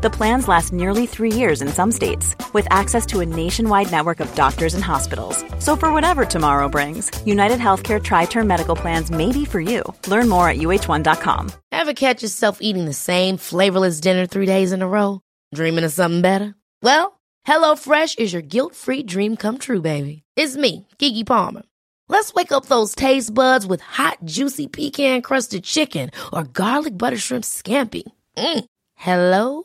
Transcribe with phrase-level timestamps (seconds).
[0.00, 4.20] The plans last nearly three years in some states, with access to a nationwide network
[4.20, 5.44] of doctors and hospitals.
[5.58, 9.82] So, for whatever tomorrow brings, United Healthcare Tri Term Medical Plans may be for you.
[10.06, 11.50] Learn more at uh1.com.
[11.72, 15.20] Ever catch yourself eating the same flavorless dinner three days in a row?
[15.52, 16.54] Dreaming of something better?
[16.80, 20.22] Well, HelloFresh is your guilt free dream come true, baby.
[20.36, 21.62] It's me, Gigi Palmer.
[22.06, 27.18] Let's wake up those taste buds with hot, juicy pecan crusted chicken or garlic butter
[27.18, 28.04] shrimp scampi.
[28.36, 28.64] Mm.
[28.94, 29.64] Hello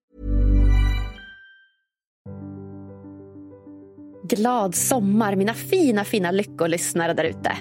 [4.35, 7.57] Glad sommar mina fina, fina lyckolyssnare där ute.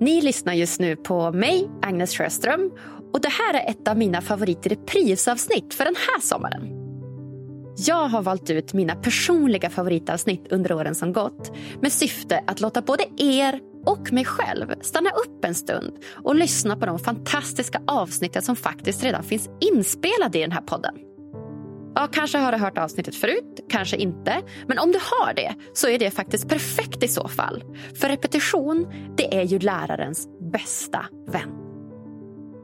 [0.00, 2.70] Ni lyssnar just nu på mig, Agnes Sjöström.
[3.12, 6.62] Och det här är ett av mina favorit reprisavsnitt för den här sommaren.
[7.76, 12.82] Jag har valt ut mina personliga favoritavsnitt under åren som gått med syfte att låta
[12.82, 18.42] både er och mig själv stanna upp en stund och lyssna på de fantastiska avsnitten
[18.42, 20.94] som faktiskt redan finns inspelade i den här podden.
[21.94, 24.42] Ja, kanske har du hört avsnittet förut, kanske inte.
[24.66, 27.64] Men om du har det så är det faktiskt perfekt i så fall.
[28.00, 31.50] För repetition, det är ju lärarens bästa vän.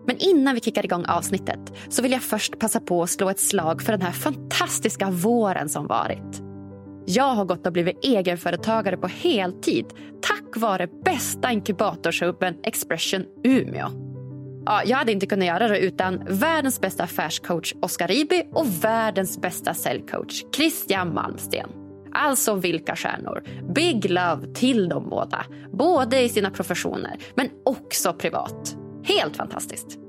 [0.06, 3.40] Men innan vi kickar igång avsnittet så vill jag först passa på att slå ett
[3.40, 6.42] slag för den här fantastiska våren som varit.
[7.06, 9.86] Jag har gått och blivit egenföretagare på heltid
[10.22, 14.05] tack vare bästa inkubatorshubben Expression Umeå.
[14.66, 19.40] Ja, jag hade inte kunnat göra det utan världens bästa affärscoach Oskar Riby och världens
[19.40, 21.68] bästa säljcoach Christian Malmsten.
[22.12, 23.42] Alltså vilka stjärnor.
[23.74, 25.44] Big love till dem båda.
[25.72, 28.76] Både i sina professioner men också privat.
[29.04, 30.05] Helt fantastiskt.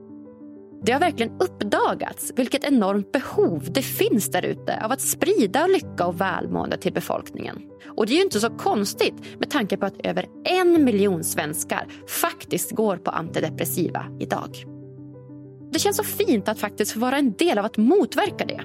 [0.81, 6.07] Det har verkligen uppdagats vilket enormt behov det finns där ute av att sprida lycka
[6.07, 7.61] och välmående till befolkningen.
[7.97, 11.87] Och det är ju inte så konstigt med tanke på att över en miljon svenskar
[12.07, 14.49] faktiskt går på antidepressiva idag.
[15.71, 18.61] Det känns så fint att faktiskt få vara en del av att motverka det.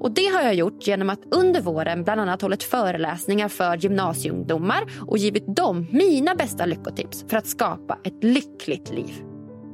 [0.00, 4.84] Och Det har jag gjort genom att under våren bland annat hållit föreläsningar för gymnasieungdomar
[5.06, 9.31] och givit dem mina bästa lyckotips för att skapa ett lyckligt liv.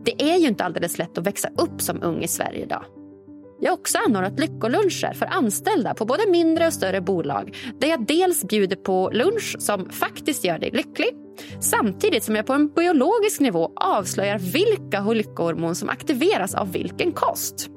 [0.08, 2.84] Det är ju inte alldeles lätt att växa upp som ung i Sverige idag.
[3.60, 8.06] Jag har också anordnat lyckoluncher för anställda på både mindre och större bolag där jag
[8.06, 11.08] dels bjuder på lunch som faktiskt gör dig lycklig
[11.60, 17.68] samtidigt som jag på en biologisk nivå avslöjar vilka lyckohormon som aktiveras av vilken kost.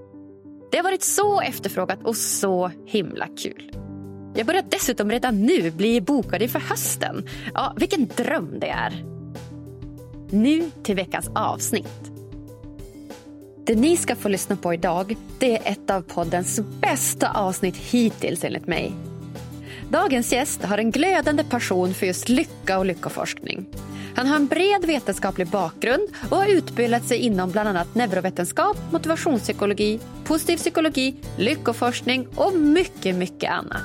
[0.72, 3.72] Det har varit så efterfrågat och så himla kul.
[4.36, 7.28] Jag börjar dessutom redan nu bli bokad inför hösten.
[7.54, 9.06] Ja, vilken dröm det är.
[10.30, 12.12] Nu till veckans avsnitt.
[13.72, 18.44] Det ni ska få lyssna på idag det är ett av poddens bästa avsnitt hittills
[18.44, 18.94] enligt mig.
[19.90, 23.66] Dagens gäst har en glödande passion för just lycka och lyckoforskning.
[24.16, 30.00] Han har en bred vetenskaplig bakgrund och har utbildat sig inom bland annat neurovetenskap, motivationspsykologi,
[30.24, 33.84] positiv psykologi, lyckoforskning och mycket, mycket annat.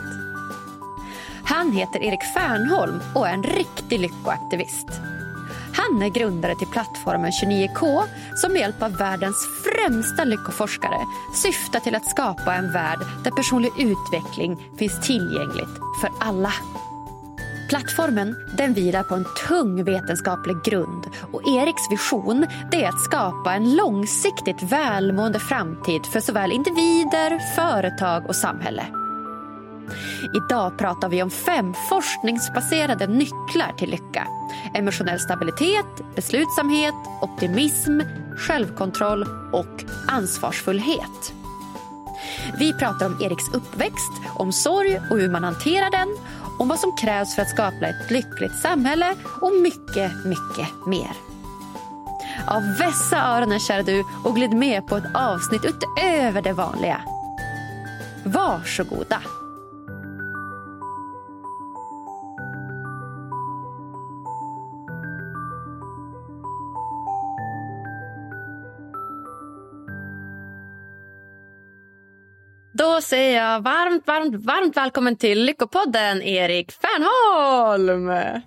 [1.44, 5.16] Han heter Erik Fernholm och är en riktig lyckoaktivist.
[5.76, 8.03] Han är grundare till plattformen 29K
[8.34, 10.98] som med hjälp av världens främsta lyckoforskare
[11.34, 16.53] syftar till att skapa en värld där personlig utveckling finns tillgängligt för alla.
[17.68, 23.54] Plattformen den vilar på en tung vetenskaplig grund och Eriks vision det är att skapa
[23.54, 29.05] en långsiktigt välmående framtid för såväl individer, företag och samhälle.
[30.34, 34.27] Idag pratar vi om fem forskningsbaserade nycklar till lycka.
[34.74, 38.00] Emotionell stabilitet, beslutsamhet, optimism,
[38.36, 41.33] självkontroll och ansvarsfullhet.
[42.59, 46.09] Vi pratar om Eriks uppväxt, om sorg och hur man hanterar den,
[46.59, 51.10] om vad som krävs för att skapa ett lyckligt samhälle och mycket, mycket mer.
[52.47, 57.00] Ja, vässa öronen kära du och glid med på ett avsnitt utöver det vanliga.
[58.24, 59.22] Varsågoda.
[72.86, 78.09] Då säger jag varmt, varmt, varmt välkommen till Lyckopodden, Erik Fernholm.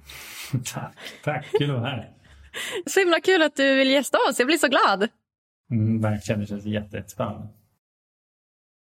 [0.74, 1.46] Tack, tack.
[1.52, 2.10] Kul att vara här.
[2.86, 4.40] Så himla kul att du vill gästa oss.
[4.40, 5.08] Jag blir så glad.
[5.72, 7.48] Mm, verkligen, det känns jättespännande.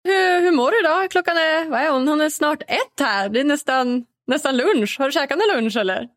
[0.03, 1.11] Hur, hur mår du idag?
[1.11, 2.07] Klockan är, vad är hon?
[2.07, 3.29] Hon är snart ett här.
[3.29, 4.95] Det är nästan, nästan lunch.
[4.99, 6.07] Har du käkat en lunch eller?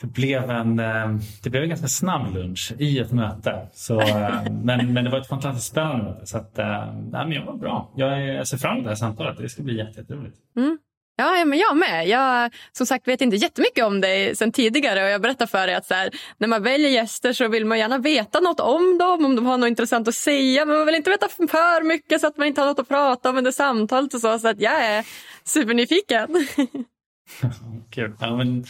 [0.00, 1.08] Det blev, en, eh,
[1.42, 3.68] det blev en ganska snabb lunch i ett möte.
[3.72, 6.26] Så, eh, men, men det var ett fantastiskt spännande möte.
[6.26, 7.92] Så att, eh, nej, men jag var bra.
[7.96, 9.38] Jag, jag ser fram emot det här samtalet.
[9.38, 10.36] Det ska bli jätteroligt.
[10.56, 10.78] Mm.
[11.16, 12.08] Ja, men jag med.
[12.08, 15.76] Jag som sagt vet inte jättemycket om dig sen tidigare och jag berättar för dig
[15.76, 19.24] att så här, när man väljer gäster så vill man gärna veta något om dem,
[19.24, 22.26] om de har något intressant att säga, men man vill inte veta för mycket så
[22.26, 24.38] att man inte har något att prata om under samtalet och så.
[24.38, 25.04] Så att jag är
[25.44, 26.28] supernyfiken.
[27.90, 28.12] Kul.
[28.20, 28.64] Ja, men,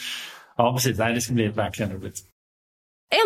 [0.61, 0.99] ja, precis.
[0.99, 2.21] Nej, det ska bli verkligen roligt.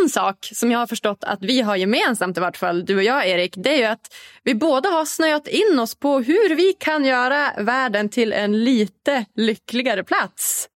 [0.03, 3.03] En sak som jag har förstått att vi har gemensamt, i vart fall du och
[3.03, 6.73] jag Erik, det är ju att vi båda har snöat in oss på hur vi
[6.73, 10.69] kan göra världen till en lite lyckligare plats.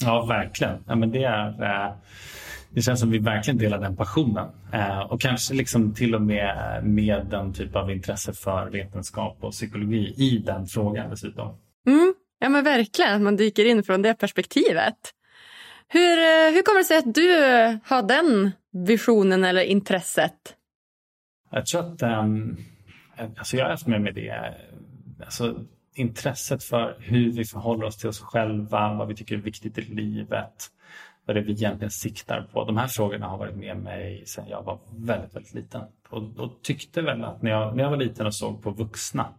[0.00, 0.84] Ja, verkligen.
[0.86, 1.92] Ja, men det, är, eh,
[2.70, 4.48] det känns som vi verkligen delar den passionen.
[4.72, 9.52] Eh, och kanske liksom till och med med den typ av intresse för vetenskap och
[9.52, 11.56] psykologi i den frågan dessutom.
[11.86, 13.14] Mm, ja, men verkligen.
[13.14, 14.96] Att man dyker in från det perspektivet.
[15.94, 17.28] Hur, eh, hur kommer det sig att du
[17.84, 20.56] har den visionen eller intresset?
[21.50, 22.56] Jag tror att um,
[23.38, 24.54] alltså jag har haft med mig det.
[25.24, 25.64] Alltså,
[25.94, 29.82] intresset för hur vi förhåller oss till oss själva, vad vi tycker är viktigt i
[29.82, 30.70] livet,
[31.26, 32.64] vad det är vi egentligen siktar på.
[32.64, 35.82] De här frågorna har varit med mig sedan jag var väldigt, väldigt liten.
[36.08, 39.34] Och, och tyckte väl att när jag, när jag var liten och såg på vuxna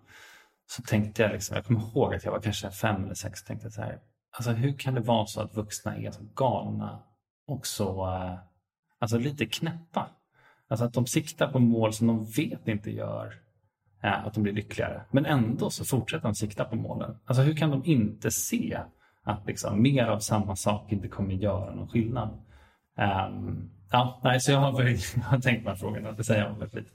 [0.68, 3.72] så tänkte jag, liksom, jag kommer ihåg att jag var kanske fem eller sex, tänkte
[3.72, 4.00] så här,
[4.36, 7.00] Alltså hur kan det vara så att vuxna är så galna
[7.48, 8.36] och så eh,
[9.00, 10.10] alltså lite knäppa?
[10.68, 13.34] Alltså att de siktar på mål som de vet inte gör
[14.04, 15.02] eh, att de blir lyckligare.
[15.12, 17.18] Men ändå så fortsätter de sikta på målen.
[17.26, 18.80] Alltså hur kan de inte se
[19.24, 22.30] att liksom, mer av samma sak inte kommer göra någon skillnad?
[22.98, 24.84] Um, ja, nej, så jag har,
[25.16, 26.92] jag har tänkt på den frågan, det säger jag väldigt lite.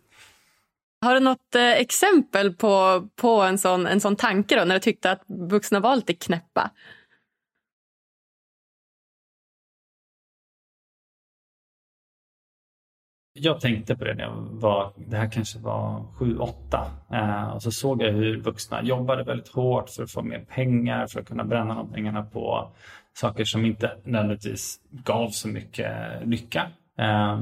[1.02, 4.80] Har du något eh, exempel på, på en, sån, en sån tanke då, när du
[4.80, 6.70] tyckte att vuxna var lite knäppa?
[13.40, 16.90] Jag tänkte på det när jag var, det här kanske var sju, åtta.
[17.12, 21.06] Eh, och så såg jag hur vuxna jobbade väldigt hårt för att få mer pengar,
[21.06, 22.70] för att kunna bränna de pengarna på
[23.14, 25.92] saker som inte nödvändigtvis gav så mycket
[26.24, 26.70] lycka.
[26.98, 27.38] Eh,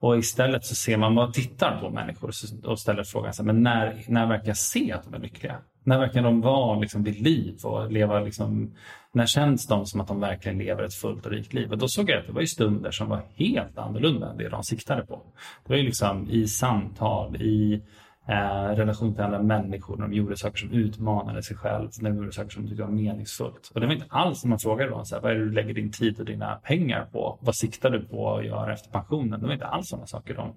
[0.00, 2.30] och istället så ser man, man tittar på människor
[2.64, 5.56] och ställer frågan, så men när, när verkar jag se att de är lyckliga?
[5.84, 8.74] När verkar de vara liksom, vid liv och leva liksom,
[9.12, 11.72] när känns de som att de verkligen lever ett fullt och rikt liv?
[11.72, 14.48] Och då såg jag att det var ju stunder som var helt annorlunda än det
[14.48, 15.22] de siktade på.
[15.64, 17.82] Det var ju liksom i samtal, i
[18.28, 22.16] eh, relation till andra människor, när de gjorde saker som utmanade sig själv, när de
[22.16, 23.70] gjorde saker som de tyckte var meningsfullt.
[23.74, 25.52] Och det var inte alls när man frågade dem, så här, vad är det du
[25.52, 27.38] lägger din tid och dina pengar på?
[27.40, 29.40] Vad siktar du på att göra efter pensionen?
[29.40, 30.54] Det var inte alls sådana saker de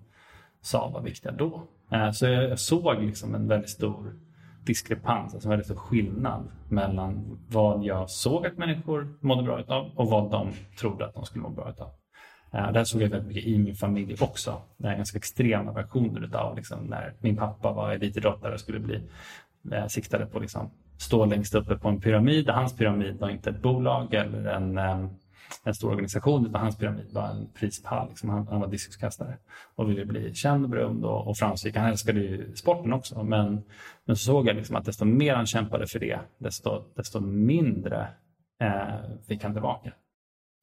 [0.61, 1.63] sa var viktiga då.
[1.91, 4.13] Eh, så jag såg liksom en väldigt stor
[4.65, 9.91] diskrepans, alltså en väldigt stor skillnad mellan vad jag såg att människor mådde bra av
[9.95, 11.91] och vad de trodde att de skulle må bra av.
[12.53, 14.61] Eh, det här såg jag väldigt mycket i min familj också.
[14.77, 19.01] Det är ganska extrema versioner av liksom, när min pappa var elitidrottare och skulle bli
[19.71, 22.49] eh, siktade på liksom, stå längst uppe på en pyramid.
[22.49, 25.07] Hans pyramid var inte ett bolag eller en eh,
[25.63, 28.09] en stor organisation utan hans pyramid var en prispall.
[28.09, 28.29] Liksom.
[28.29, 29.37] Han, han var diskuskastare
[29.75, 31.75] och ville bli känd och berömd och, och framgångsrik.
[31.75, 33.63] Han älskade ju sporten också men,
[34.05, 38.07] men så såg jag liksom att desto mer han kämpade för det desto, desto mindre
[38.61, 39.93] eh, fick han tillbaka.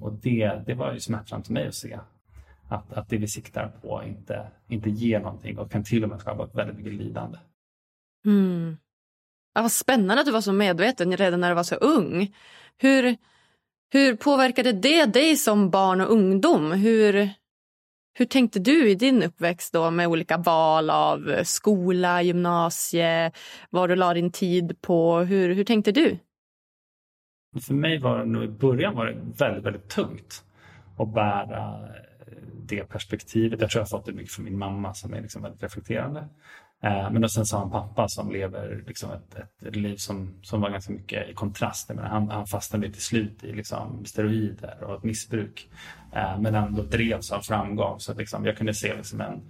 [0.03, 1.99] Och det, det var ju smärtsamt för mig att se
[2.69, 6.21] att, att det vi siktar på inte, inte ger någonting och kan till och med
[6.21, 7.39] skapa väldigt mycket lidande.
[8.27, 8.77] Mm.
[9.55, 12.35] Ja, vad spännande att du var så medveten redan när du var så ung.
[12.79, 13.17] Hur,
[13.93, 16.73] hur påverkade det dig som barn och ungdom?
[16.73, 17.29] Hur,
[18.15, 23.33] hur tänkte du i din uppväxt då med olika val av skola, gymnasie,
[23.71, 25.19] vad du la din tid på?
[25.19, 26.19] Hur, hur tänkte du?
[27.61, 30.45] För mig var det nog i början var det väldigt, väldigt tungt
[30.99, 31.89] att bära
[32.67, 33.61] det perspektivet.
[33.61, 36.29] Jag tror jag har fått det mycket från min mamma som är liksom väldigt reflekterande.
[36.83, 39.37] Eh, men sen så har han pappa som lever liksom ett,
[39.67, 41.89] ett, liv som, som var ganska mycket i kontrast.
[41.89, 45.69] Men han, han fastnade till slut i liksom steroider och ett missbruk.
[46.13, 48.01] Eh, men ändå drevs av framgång.
[48.01, 49.41] Så liksom jag kunde se liksom en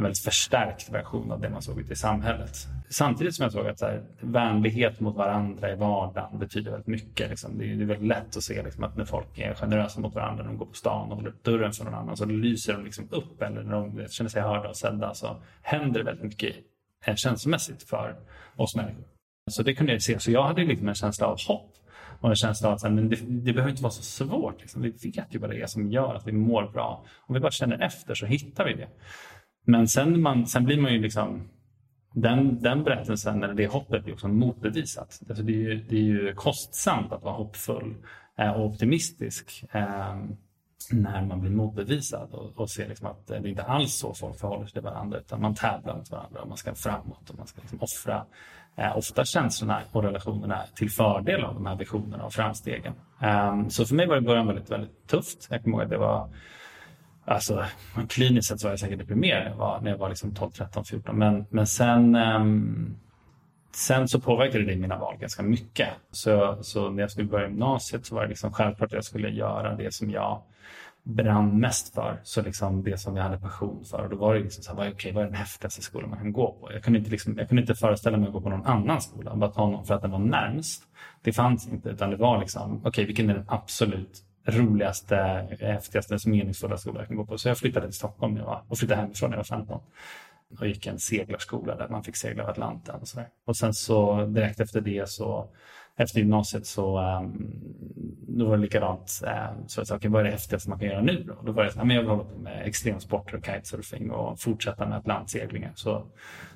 [0.00, 2.56] en väldigt förstärkt version av det man såg ute i samhället.
[2.88, 7.30] Samtidigt som jag såg att så här, vänlighet mot varandra i vardagen betyder väldigt mycket.
[7.30, 7.58] Liksom.
[7.58, 10.14] Det, är, det är väldigt lätt att se liksom, att när folk är generösa mot
[10.14, 12.72] varandra när de går på stan och håller upp dörren för någon annan så lyser
[12.72, 16.24] de liksom upp eller när de känner sig hörda och sedda så händer det väldigt
[16.24, 16.56] mycket
[17.04, 18.16] eh, känslomässigt för
[18.56, 19.04] oss människor.
[19.50, 20.20] Så det kunde jag se.
[20.20, 21.74] Så jag hade liksom en känsla av hopp
[22.20, 24.60] och en känsla av att men det, det behöver inte vara så svårt.
[24.60, 24.82] Liksom.
[24.82, 27.04] Vi vet ju vad det är som gör att vi mår bra.
[27.20, 28.88] Om vi bara känner efter så hittar vi det.
[29.64, 31.48] Men sen, man, sen blir man ju liksom
[32.14, 35.20] den, den berättelsen, eller det hoppet, blir också motbevisat.
[35.28, 37.94] Alltså det, är ju, det är ju kostsamt att vara hoppfull
[38.38, 40.16] eh, och optimistisk eh,
[40.92, 44.64] när man blir motbevisad och, och ser liksom att det inte alls så folk förhåller
[44.64, 47.60] sig till varandra utan man tävlar mot varandra och man ska framåt och man ska
[47.60, 48.26] liksom offra
[48.76, 52.92] eh, ofta känslorna och relationerna till fördel av de här visionerna och framstegen.
[53.52, 55.48] Um, så för mig var det i början väldigt, väldigt tufft.
[55.50, 56.28] Jag kommer ihåg att det var
[57.30, 57.64] Alltså,
[58.08, 60.50] kliniskt sett så var jag säkert deprimerad när jag var, när jag var liksom 12,
[60.50, 61.18] 13, 14.
[61.18, 62.96] Men, men sen, um,
[63.72, 65.88] sen så påverkade det mina val ganska mycket.
[66.10, 69.28] Så, så när jag skulle börja gymnasiet så var det liksom självklart att jag skulle
[69.28, 70.42] göra det som jag
[71.02, 72.20] brann mest för.
[72.22, 74.02] Så liksom det som jag hade passion för.
[74.02, 76.18] Och då var det liksom så här, okej, okay, vad är den häftigaste skolan man
[76.18, 76.72] kan gå på?
[76.72, 79.36] Jag kunde inte, liksom, jag kunde inte föreställa mig att gå på någon annan skola.
[79.36, 80.82] Bara ta någon för att den var närmst.
[81.22, 85.16] Det fanns inte, utan det var liksom, okej, okay, vilken är den absolut roligaste,
[85.60, 87.38] häftigaste, meningsfulla skola jag kan gå på.
[87.38, 89.80] Så jag flyttade till Stockholm när jag var, och flyttade hemifrån när jag var 15
[90.58, 93.00] och gick en seglarskola där man fick segla över Atlanten.
[93.00, 93.28] Och, så där.
[93.44, 95.48] och sen så direkt efter det så
[95.96, 97.50] efter gymnasiet så um,
[98.28, 99.22] då var det likadant.
[99.22, 101.34] Um, så jag sa, okay, vad är det häftigaste man kan göra nu då?
[101.46, 104.40] Då var det så här, men jag vill hålla på med extremsporter och kitesurfing och
[104.40, 105.72] fortsätta med atlantseglingar.
[105.74, 106.06] Så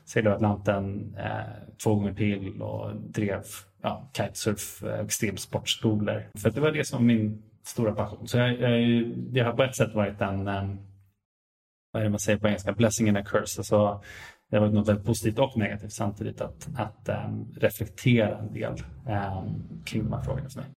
[0.05, 3.43] seglade Atlanten uh, två gånger till och drev
[3.83, 6.23] ja, kitesurf eh, och extremsportskolor.
[6.39, 8.29] För det var det som min stora passion.
[8.29, 12.39] Så jag, jag, det har på ett sätt varit en, vad är det man säger
[12.39, 13.61] på engelska, blessing and a curse.
[13.61, 14.03] Alltså,
[14.51, 18.73] det har varit något väldigt positivt och negativt samtidigt att, att um, reflektera en del
[18.73, 20.71] um, kring de här frågorna för mig.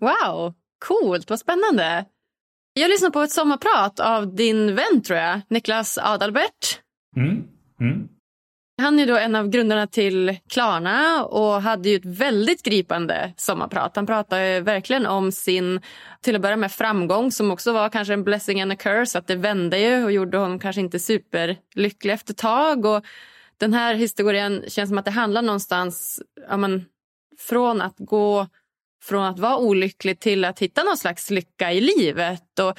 [0.00, 0.54] Wow,
[0.86, 2.04] coolt, vad spännande.
[2.72, 6.80] Jag lyssnade på ett sommarprat av din vän tror jag, Niklas Adalbert.
[7.16, 7.48] Mm.
[7.80, 8.08] Mm.
[8.78, 13.96] Han är då en av grundarna till Klarna och hade ju ett väldigt gripande sommarprat.
[13.96, 15.80] Han pratade verkligen om sin,
[16.20, 19.18] till att börja med, framgång som också var kanske en blessing and a curse.
[19.18, 22.84] Att det vände ju och gjorde honom kanske inte superlycklig efter ett tag.
[22.84, 23.04] Och
[23.58, 26.84] den här historien känns som att det handlar någonstans ja, men,
[27.38, 28.46] från att gå
[29.02, 32.58] från att vara olycklig till att hitta någon slags lycka i livet.
[32.58, 32.78] Och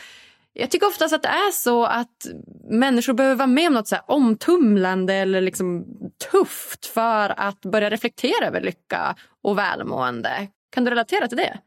[0.59, 2.27] jag tycker oftast att det är så att
[2.69, 5.85] människor behöver vara med om något så här omtumlande eller liksom
[6.31, 10.47] tufft för att börja reflektera över lycka och välmående.
[10.71, 11.59] Kan du relatera till det?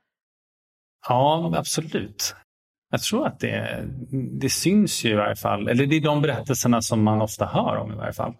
[1.08, 2.34] Ja, absolut.
[2.90, 3.84] Jag tror att det,
[4.40, 7.76] det syns ju i varje fall, eller det är de berättelserna som man ofta hör
[7.76, 8.34] om i varje fall.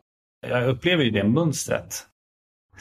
[0.47, 2.07] Jag upplever ju det mönstret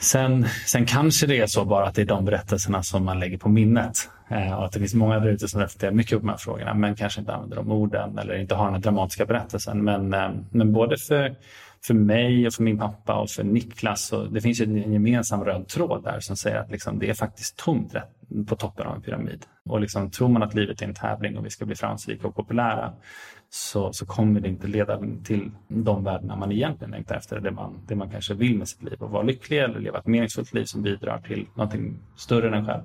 [0.00, 3.38] Sen, sen kanske det är så bara att det är de berättelserna som man lägger
[3.38, 4.08] på minnet.
[4.30, 6.74] Eh, och att det finns många där ute som reflekterar mycket på de här frågorna
[6.74, 9.84] men kanske inte använder de orden eller inte har den här dramatiska berättelsen.
[9.84, 11.36] Men, eh, men både för,
[11.86, 15.44] för mig och för min pappa och för Niklas så det finns ju en gemensam
[15.44, 18.10] röd tråd där som säger att liksom, det är faktiskt tomt rätt
[18.48, 19.46] på toppen av en pyramid.
[19.64, 22.34] Och liksom, tror man att livet är en tävling och vi ska bli framgångsrika och
[22.34, 22.92] populära
[23.50, 27.40] så, så kommer det inte leda till de värdena man egentligen längtar efter.
[27.40, 29.04] Det man, det man kanske vill med sitt liv.
[29.04, 32.66] Att vara lycklig eller leva ett meningsfullt liv som bidrar till någonting större än en
[32.66, 32.82] själv.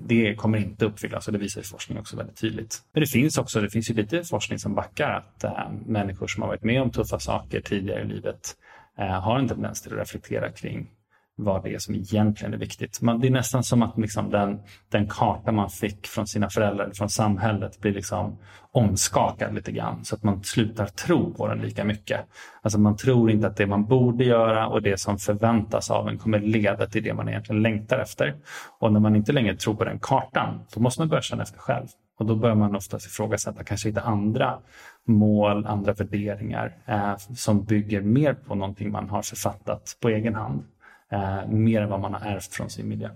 [0.00, 2.82] Det kommer inte uppfyllas och det visar forskning också väldigt tydligt.
[2.92, 6.42] Men det finns också det finns ju lite forskning som backar att äh, människor som
[6.42, 8.56] har varit med om tuffa saker tidigare i livet
[8.98, 10.90] äh, har en tendens till att reflektera kring
[11.38, 13.00] vad det är som egentligen är viktigt.
[13.02, 16.90] Man, det är nästan som att liksom den, den karta man fick från sina föräldrar,
[16.94, 18.38] från samhället, blir liksom
[18.72, 20.04] omskakad lite grann.
[20.04, 22.20] Så att man slutar tro på den lika mycket.
[22.62, 26.18] Alltså man tror inte att det man borde göra och det som förväntas av en
[26.18, 28.34] kommer leda till det man egentligen längtar efter.
[28.78, 31.58] Och när man inte längre tror på den kartan, då måste man börja känna efter
[31.58, 31.86] själv.
[32.18, 34.58] Och då börjar man oftast ifrågasätta kanske hitta andra
[35.06, 40.64] mål, andra värderingar eh, som bygger mer på någonting man har författat på egen hand
[41.12, 43.10] eh, mer än vad man har ärvt från sin miljö.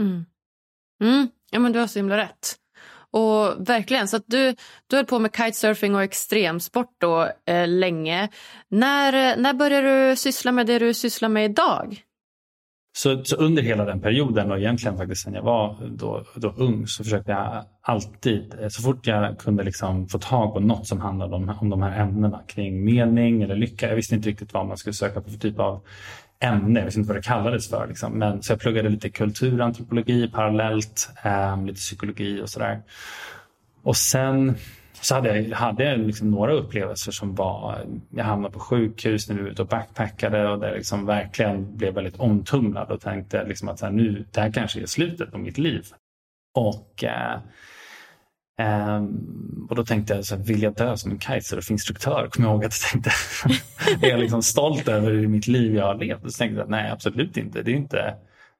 [0.00, 0.24] Mm.
[1.02, 1.28] Mm.
[1.50, 2.56] Ja, men du har så himla rätt.
[3.10, 4.54] Och verkligen, så att du,
[4.86, 8.28] du höll på med kitesurfing och extremsport då eh, länge.
[8.68, 12.02] När, när började du syssla med det du sysslar med idag?
[12.94, 16.86] Så, så, under hela den perioden och egentligen faktiskt sen jag var då, då ung
[16.86, 21.00] så försökte jag alltid, eh, så fort jag kunde liksom få tag på något som
[21.00, 23.88] handlade om, om de här ämnena kring mening eller lycka.
[23.88, 25.84] Jag visste inte riktigt vad man skulle söka på för typ av
[26.42, 27.86] ämne, jag vet inte vad det kallades för.
[27.86, 28.12] Liksom.
[28.12, 32.82] Men, så jag pluggade lite kulturantropologi parallellt, eh, lite psykologi och sådär.
[33.82, 34.54] Och sen
[35.00, 39.36] så hade jag, hade jag liksom några upplevelser som var, jag hamnade på sjukhus när
[39.36, 43.68] vi var ute och backpackade och där liksom verkligen blev väldigt omtumlad och tänkte liksom
[43.68, 45.86] att så här, nu, det här kanske är slutet på mitt liv.
[46.54, 47.40] Och, eh,
[48.62, 52.28] Um, och då tänkte jag, så här, vill jag dö som en kitesurfinstruktör?
[52.30, 53.10] Kommer jag ihåg att jag tänkte.
[54.06, 56.24] är jag liksom stolt över mitt liv jag har levt?
[56.24, 57.62] Och så tänkte jag, nej absolut inte.
[57.62, 58.14] Det är inte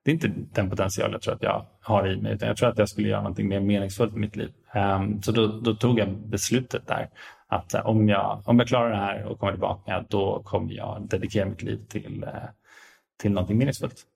[0.04, 2.32] det är inte den potential jag tror att jag har i mig.
[2.32, 4.52] Utan jag tror att jag skulle göra någonting mer meningsfullt i mitt liv.
[4.75, 7.09] Um, så då, då, tog jag beslutet där.
[7.49, 11.09] Att uh, om, jag, om jag klarar det här och kommer tillbaka då kommer jag
[11.11, 12.49] dedikera mitt liv till, uh,
[13.21, 14.06] till någonting meningsfullt.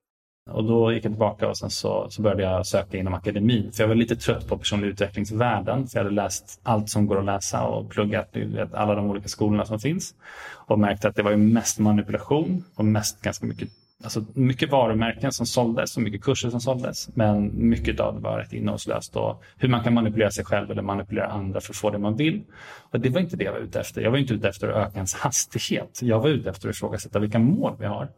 [0.50, 3.72] Och då gick jag tillbaka och sen så, så började jag söka inom akademin.
[3.72, 5.86] För jag var lite trött på personlig utvecklingsvärlden.
[5.86, 9.28] För jag hade läst allt som går att läsa och pluggat vet, alla de olika
[9.28, 10.14] skolorna som finns.
[10.52, 13.68] Och märkte att det var mest manipulation och mest ganska mycket
[14.04, 17.08] alltså mycket varumärken som såldes och mycket kurser som såldes.
[17.16, 20.82] Men mycket av det var rätt innehållslöst och hur man kan manipulera sig själv eller
[20.82, 22.44] manipulera andra för att få det man vill.
[22.90, 24.00] Och det var inte det jag var ute efter.
[24.00, 26.00] Jag var inte ute efter att öka ens hastighet.
[26.02, 28.08] Jag var ute efter att ifrågasätta vilka mål vi har.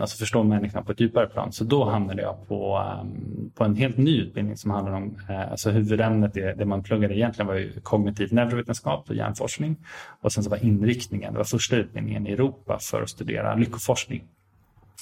[0.00, 1.52] Alltså förstå människan på ett djupare plan.
[1.52, 5.50] Så då hamnade jag på, um, på en helt ny utbildning som handlar om, uh,
[5.50, 9.76] alltså huvudämnet, det, det man pluggade egentligen var ju kognitiv neurovetenskap och hjärnforskning.
[10.20, 14.24] Och sen så var inriktningen, det var första utbildningen i Europa för att studera lyckoforskning.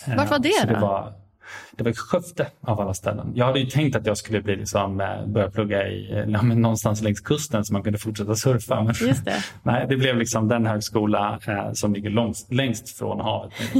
[0.07, 1.13] Varför var det, det Var,
[1.77, 3.33] det var i Skövde av alla ställen.
[3.35, 6.63] Jag hade ju tänkt att jag skulle bli liksom, eh, börja plugga i, ja, men
[6.63, 8.83] någonstans längs kusten så man kunde fortsätta surfa.
[8.83, 9.45] Men, Just det.
[9.63, 13.53] nej, det blev liksom den högskola eh, som ligger långst, längst från havet.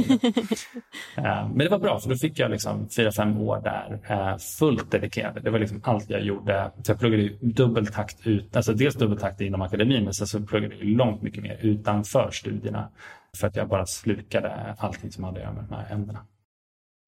[1.17, 4.37] eh, men det var bra för då fick jag liksom fyra, fem år där eh,
[4.37, 5.43] fullt dedikerad.
[5.43, 6.71] Det var liksom allt jag gjorde.
[6.83, 10.85] Så jag pluggade dubbeltakt ut, alltså dels dubbeltakt inom akademin men sen så pluggade jag
[10.85, 12.89] långt mycket mer utanför studierna.
[13.37, 16.19] För att jag bara slukade allting som hade att göra med de här ämnena.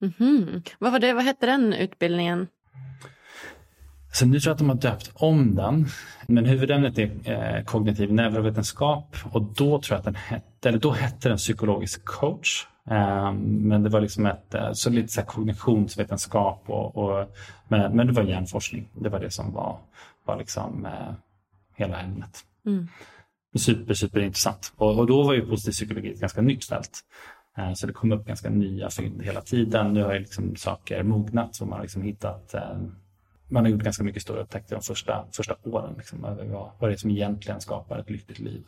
[0.02, 0.70] Mm -hmm.
[0.80, 1.14] Vad var det?
[1.14, 2.48] Vad hette den utbildningen?
[4.14, 5.88] Så nu tror jag att de har döpt om den.
[6.28, 10.92] Men huvudämnet är eh, kognitiv neurovetenskap och då tror jag att den hette, eller då
[10.92, 12.68] hette den psykologisk coach.
[12.90, 17.36] Eh, men det var liksom ett, eh, så lite så kognitionsvetenskap och, och
[17.68, 18.90] men, men, det var hjärnforskning.
[18.94, 19.78] Det var det som var,
[20.26, 21.14] var liksom eh,
[21.76, 22.44] hela ämnet.
[22.66, 22.88] Mm
[23.58, 24.74] super, super intressant.
[24.76, 27.00] Och, och då var ju positiv psykologi ett ganska nytt fält.
[27.58, 29.94] Eh, så det kom upp ganska nya fynd hela tiden.
[29.94, 32.78] Nu har ju liksom saker mognat så man har liksom hittat eh,
[33.50, 35.94] man har gjort ganska mycket stora upptäckter de första, första åren.
[35.98, 38.64] Liksom, vad, vad det är som egentligen skapar ett lyckligt liv.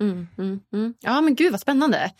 [0.00, 0.94] Mm, mm, mm.
[1.00, 2.12] Ja men gud vad spännande.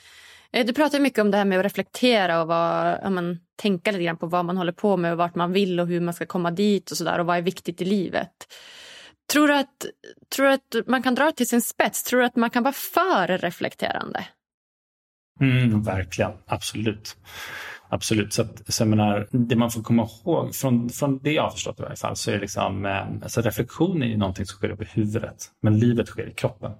[0.52, 3.90] Eh, du pratar mycket om det här med att reflektera och vad, ja, men, tänka
[3.90, 6.14] lite grann på vad man håller på med och vart man vill och hur man
[6.14, 8.48] ska komma dit och sådär och vad är viktigt i livet.
[9.32, 9.86] Tror du, att,
[10.36, 12.02] tror du att man kan dra det till sin spets?
[12.02, 14.26] Tror du att man kan vara för reflekterande?
[15.40, 17.16] Mm, verkligen, absolut.
[17.88, 18.32] Absolut.
[18.32, 21.80] Så, att, så menar, det man får komma ihåg, från, från det jag har förstått
[21.80, 24.84] i varje fall, så är liksom, eh, alltså reflektion är ju någonting som sker uppe
[24.84, 26.72] i huvudet, men livet sker i kroppen.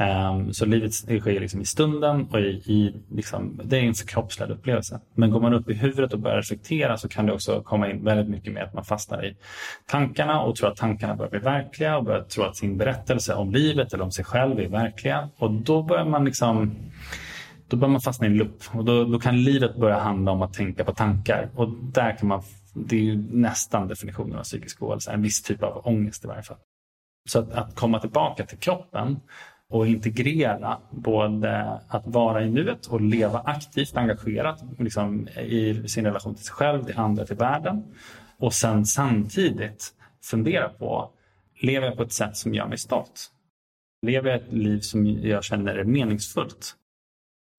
[0.00, 4.50] Um, så livet sker liksom i stunden och i, i liksom, det är en förkroppsligad
[4.50, 5.00] upplevelse.
[5.14, 8.04] Men går man upp i huvudet och börjar reflektera så kan det också komma in
[8.04, 9.36] väldigt mycket med att man fastnar i
[9.86, 13.52] tankarna och tror att tankarna börjar bli verkliga och börjar tro att sin berättelse om
[13.52, 15.28] livet eller om sig själv är verkliga.
[15.38, 16.74] Och då börjar man liksom
[17.68, 20.42] då börjar man fastna i en loop och då, då kan livet börja handla om
[20.42, 21.48] att tänka på tankar.
[21.54, 22.42] Och där kan man,
[22.74, 26.42] det är ju nästan definitionen av psykisk ohälsa, en viss typ av ångest i varje
[26.42, 26.56] fall.
[27.28, 29.20] Så att, att komma tillbaka till kroppen
[29.70, 36.34] och integrera både att vara i nuet och leva aktivt engagerat liksom, i sin relation
[36.34, 37.84] till sig själv, till andra, till världen.
[38.38, 41.10] Och sen samtidigt fundera på,
[41.60, 43.30] lever jag på ett sätt som gör mig stolt?
[44.06, 46.74] Lever jag ett liv som jag känner är meningsfullt?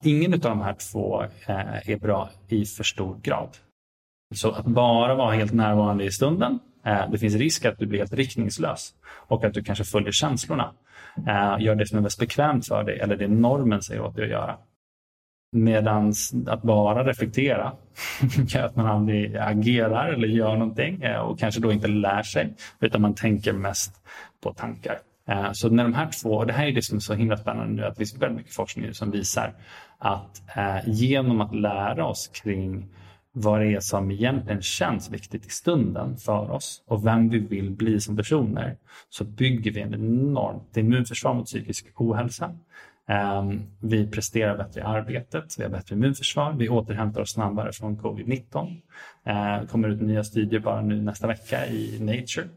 [0.03, 3.49] Ingen av de här två eh, är bra i för stor grad.
[4.35, 7.99] Så att bara vara helt närvarande i stunden, eh, det finns risk att du blir
[7.99, 10.71] helt riktningslös och att du kanske följer känslorna.
[11.17, 14.25] Eh, gör det som är mest bekvämt för dig eller det normen säger åt dig
[14.25, 14.57] att göra.
[15.51, 16.13] Medan
[16.47, 17.71] att bara reflektera
[18.47, 23.01] gör att man aldrig agerar eller gör någonting och kanske då inte lär sig utan
[23.01, 23.93] man tänker mest
[24.43, 24.99] på tankar.
[25.53, 27.73] Så när de här två, och det här är det som är så himla spännande
[27.73, 29.53] nu, att det finns väldigt mycket forskning som visar
[29.99, 32.87] att eh, genom att lära oss kring
[33.31, 37.71] vad det är som egentligen känns viktigt i stunden för oss och vem vi vill
[37.71, 38.77] bli som personer
[39.09, 42.55] så bygger vi en enormt immunförsvar mot psykisk ohälsa.
[43.07, 47.97] Ehm, vi presterar bättre i arbetet, vi har bättre immunförsvar, vi återhämtar oss snabbare från
[47.97, 48.81] covid-19.
[49.23, 52.47] Det ehm, kommer ut nya studier bara nu nästa vecka i Nature.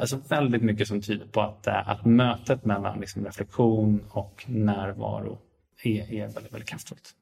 [0.00, 5.38] Alltså väldigt mycket som tyder på att, eh, att mötet mellan liksom reflektion och närvaro
[5.82, 7.14] är, är väldigt, väldigt kraftfullt.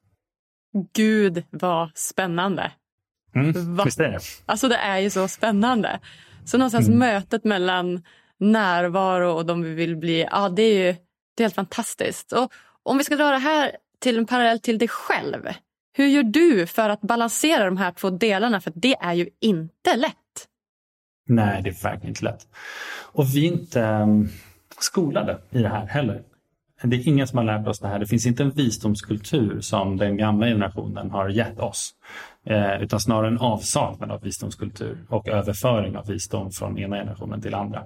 [0.92, 2.72] Gud vad spännande.
[3.34, 4.20] Mm, visst är det.
[4.46, 6.00] Alltså det är ju så spännande.
[6.44, 6.98] Så någonstans mm.
[6.98, 8.02] mötet mellan
[8.38, 10.28] närvaro och de vi vill bli.
[10.30, 10.96] Ja, det är ju
[11.36, 12.32] det är helt fantastiskt.
[12.32, 15.48] Och om vi ska dra det här till en parallell till dig själv.
[15.92, 18.60] Hur gör du för att balansera de här två delarna?
[18.60, 20.16] För det är ju inte lätt.
[21.28, 22.46] Nej, det är verkligen inte lätt.
[23.12, 24.28] Och vi är inte um,
[24.78, 26.22] skolade i det här heller.
[26.82, 27.98] Det är ingen som har lärt oss det här.
[27.98, 31.94] Det finns inte en visdomskultur som den gamla generationen har gett oss.
[32.46, 37.54] Eh, utan snarare en avsaknad av visdomskultur och överföring av visdom från ena generationen till
[37.54, 37.82] andra.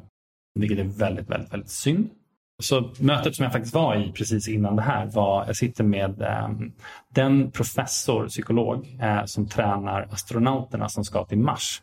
[0.54, 2.10] Vilket är väldigt, väldigt, väldigt synd.
[2.62, 6.22] Så mötet som jag faktiskt var i precis innan det här var, jag sitter med
[6.22, 6.48] eh,
[7.14, 11.82] den professor, psykolog, eh, som tränar astronauterna som ska till Mars.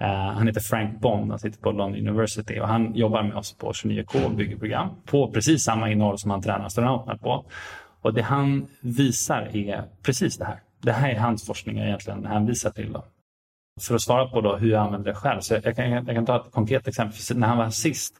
[0.00, 3.56] Eh, han heter Frank Bond, han sitter på London University och han jobbar med oss
[3.56, 7.44] på 29K byggeprogram på precis samma innehåll som han tränar astronauterna på.
[8.02, 10.60] Och det han visar är precis det här.
[10.82, 12.92] Det här är hans forskning egentligen hänvisar till.
[12.92, 13.04] Då.
[13.80, 16.26] För att svara på då hur jag använder det själv, så jag kan, jag kan
[16.26, 17.18] ta ett konkret exempel.
[17.34, 18.14] När han var sist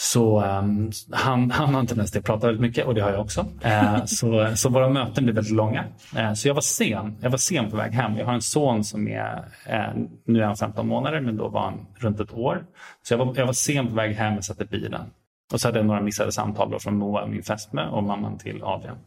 [0.00, 3.10] så um, han, han har en tendens till att prata väldigt mycket och det har
[3.10, 3.40] jag också.
[3.40, 5.84] Uh, så, så våra möten blir väldigt långa.
[6.18, 7.16] Uh, så jag var sen.
[7.20, 8.16] Jag var sen på väg hem.
[8.16, 9.36] Jag har en son som är,
[9.68, 12.64] uh, nu är han 15 månader men då var han runt ett år.
[13.02, 15.02] Så jag var, jag var sen på väg hem och satte bilen.
[15.52, 18.62] Och så hade jag några missade samtal då från Moa, min fästmö och mamman till
[18.62, 18.98] Adrian.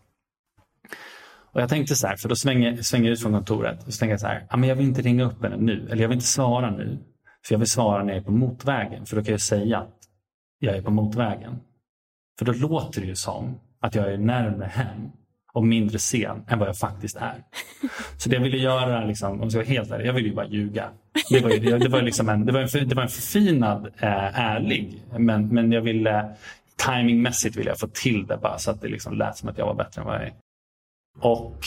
[1.53, 3.99] Och jag tänkte så här, för då svänger, svänger jag ut från kontoret och så
[3.99, 6.09] tänker jag så här, ah, men jag vill inte ringa upp henne nu, eller jag
[6.09, 6.97] vill inte svara nu.
[7.45, 10.02] För jag vill svara när jag är på motvägen, för då kan jag säga att
[10.65, 11.59] jag är på motvägen.
[12.39, 15.09] För då låter det ju som att jag är närmare hem
[15.53, 17.43] och mindre sen än vad jag faktiskt är.
[18.17, 20.35] Så det jag ville göra, liksom, om jag ska vara helt ärlig, jag ville ju
[20.35, 20.89] bara ljuga.
[21.29, 24.39] Det var, ju, det var, liksom en, det var, en, det var en förfinad äh,
[24.39, 26.35] ärlig, men, men jag ville
[26.75, 29.65] timingmässigt ville jag få till det bara så att det liksom lät som att jag
[29.65, 30.33] var bättre än vad jag är.
[31.19, 31.65] Och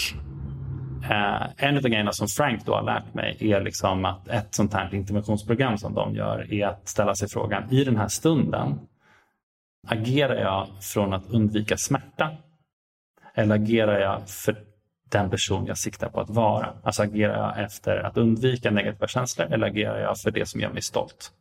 [1.05, 4.55] eh, en av de grejerna som Frank då har lärt mig är liksom att ett
[4.55, 8.79] sånt här interventionsprogram som de gör är att ställa sig frågan i den här stunden
[9.87, 12.31] agerar jag från att undvika smärta?
[13.35, 14.57] Eller agerar jag för
[15.11, 16.75] den person jag siktar på att vara?
[16.83, 20.71] Alltså agerar jag efter att undvika negativa känslor eller agerar jag för det som gör
[20.71, 21.33] mig stolt?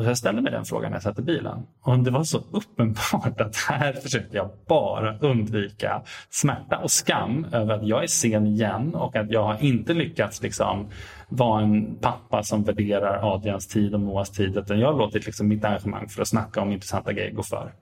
[0.00, 1.66] Och jag ställde mig den frågan när jag satt i bilen.
[1.82, 7.74] Och det var så uppenbart att här försökte jag bara undvika smärta och skam över
[7.74, 10.88] att jag är sen igen och att jag har inte lyckats liksom
[11.28, 14.56] vara en pappa som värderar Adrians tid och Moas tid.
[14.56, 17.72] Utan jag har låtit liksom mitt engagemang för att snacka om intressanta grejer gå för.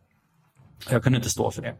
[0.91, 1.75] Jag kunde inte stå för det.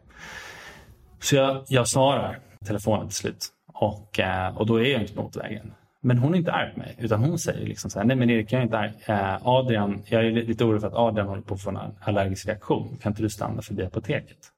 [1.19, 3.47] Så jag, jag svarar telefonen till slut.
[3.73, 5.73] Och, eh, och då är jag inte på motorvägen.
[6.01, 8.29] Men hon är inte arg på mig, utan hon säger liksom så här, nej men
[8.29, 8.91] Erik, jag är inte arg.
[9.05, 12.47] Eh, Adrian, jag är lite orolig för att Adrian håller på att få en allergisk
[12.47, 12.97] reaktion.
[12.97, 14.51] Kan inte du stanna förbi apoteket?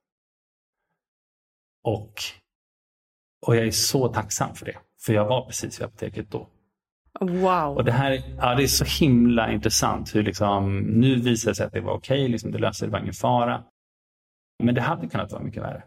[1.83, 2.13] Och,
[3.47, 6.47] och jag är så tacksam för det, för jag var precis vid apoteket då.
[7.19, 7.77] Wow.
[7.77, 11.65] Och det här ja, det är så himla intressant hur liksom, nu visar det sig
[11.65, 13.63] att det var okej, okay, liksom, det löste det var ingen fara.
[14.63, 15.83] Men det hade kunnat vara mycket värre.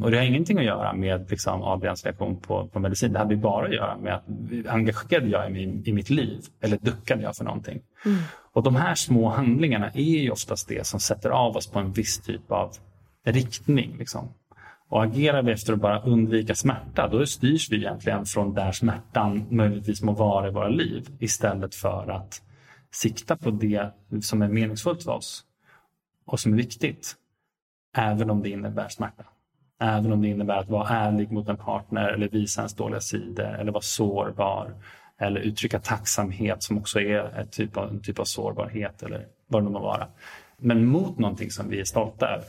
[0.00, 3.12] Och det har ingenting att göra med liksom, Adrians reaktion på, på medicin.
[3.12, 4.24] Det hade bara att göra med att
[4.68, 7.80] engagerade jag mig i, mitt liv eller duckade jag för någonting.
[8.04, 8.18] Mm.
[8.52, 11.92] Och de här små handlingarna är ju oftast det som sätter av oss på en
[11.92, 12.72] viss typ av
[13.24, 13.96] riktning.
[13.98, 14.28] Liksom.
[14.88, 19.46] Och agerar vi efter att bara undvika smärta, då styrs vi egentligen från där smärtan
[19.50, 22.42] möjligtvis må vara i våra liv istället för att
[22.90, 23.90] sikta på det
[24.22, 25.44] som är meningsfullt för oss
[26.26, 27.14] och som är viktigt,
[27.96, 29.24] även om det innebär smärta.
[29.80, 33.54] Även om det innebär att vara ärlig mot en partner eller visa ens dåliga sidor
[33.60, 34.74] eller vara sårbar
[35.18, 39.64] eller uttrycka tacksamhet som också är ett typ av, en typ av sårbarhet eller vad
[39.64, 40.06] det må vara.
[40.56, 42.44] Men mot någonting som vi är stolta över.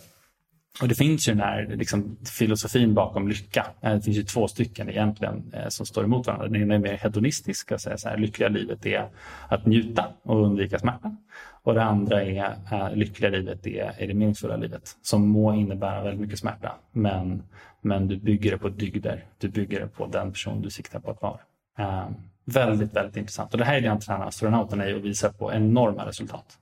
[0.81, 3.67] Och det finns ju den här liksom, filosofin bakom lycka.
[3.81, 6.47] Eh, det finns ju två stycken egentligen eh, som står emot varandra.
[6.47, 9.09] Den ena är mer hedonistisk, säga så här, lyckliga livet är
[9.47, 11.15] att njuta och undvika smärta.
[11.63, 16.03] Och det andra är äh, lyckliga livet är, är det meningsfulla livet som må innebära
[16.03, 16.75] väldigt mycket smärta.
[16.91, 17.43] Men,
[17.81, 19.25] men du bygger det på dygder.
[19.37, 21.39] Du bygger det på den person du siktar på att vara.
[21.79, 22.09] Äh,
[22.45, 23.53] väldigt, väldigt intressant.
[23.53, 26.57] Och det här är det han tränar astronauterna i och visar på enorma resultat.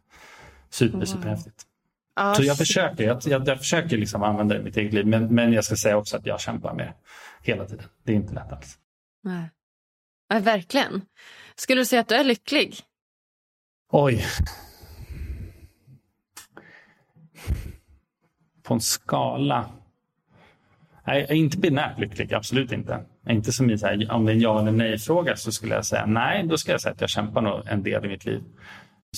[0.69, 1.05] Super, wow.
[1.05, 1.63] superhäftigt.
[2.19, 5.05] Ah, så jag försöker, jag, jag, jag, försöker liksom använda det i mitt eget liv.
[5.05, 6.93] Men, men jag ska säga också att jag kämpar med det
[7.51, 7.85] hela tiden.
[8.03, 8.77] Det är inte lätt alls.
[9.23, 9.49] Nej.
[10.29, 11.01] Nej, verkligen.
[11.55, 12.79] Skulle du säga att du är lycklig?
[13.91, 14.25] Oj,
[18.63, 19.69] på en skala.
[21.07, 22.99] Nej, jag är inte binärt lycklig, absolut inte.
[23.29, 25.85] Inte som i så här, om det är en ja eller nej-fråga så skulle jag
[25.85, 28.43] säga nej, då ska jag säga att jag kämpar nog en del i mitt liv.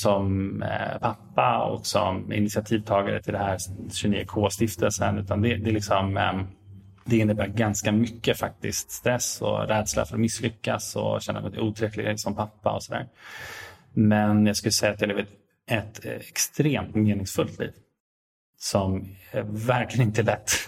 [0.01, 5.19] Som eh, pappa och som initiativtagare till det här 29K-stiftelsen.
[5.19, 6.47] Utan det, det, liksom, ehm,
[7.05, 8.91] det innebär ganska mycket faktiskt.
[8.91, 13.07] Stress och rädsla för att misslyckas och känna mig otillräcklig som pappa och sådär.
[13.93, 15.25] Men jag skulle säga att jag lever
[15.71, 17.71] ett extremt meningsfullt liv.
[18.57, 20.51] Som är verkligen inte är lätt.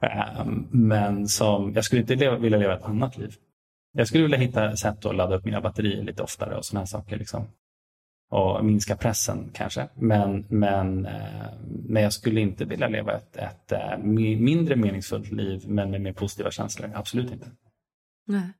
[0.00, 3.34] Ehm, men som, jag skulle inte leva, vilja leva ett annat liv.
[3.92, 6.86] Jag skulle vilja hitta sätt att ladda upp mina batterier lite oftare och sådana här
[6.86, 7.16] saker.
[7.16, 7.46] Liksom.
[8.28, 9.88] Och minska pressen kanske.
[9.94, 11.46] Men, men, eh,
[11.88, 16.12] men jag skulle inte vilja leva ett, ett, eh, mindre meningsfullt liv men med mer
[16.12, 16.90] positiva känslor.
[16.94, 17.46] Absolut inte.
[18.26, 18.52] Nej,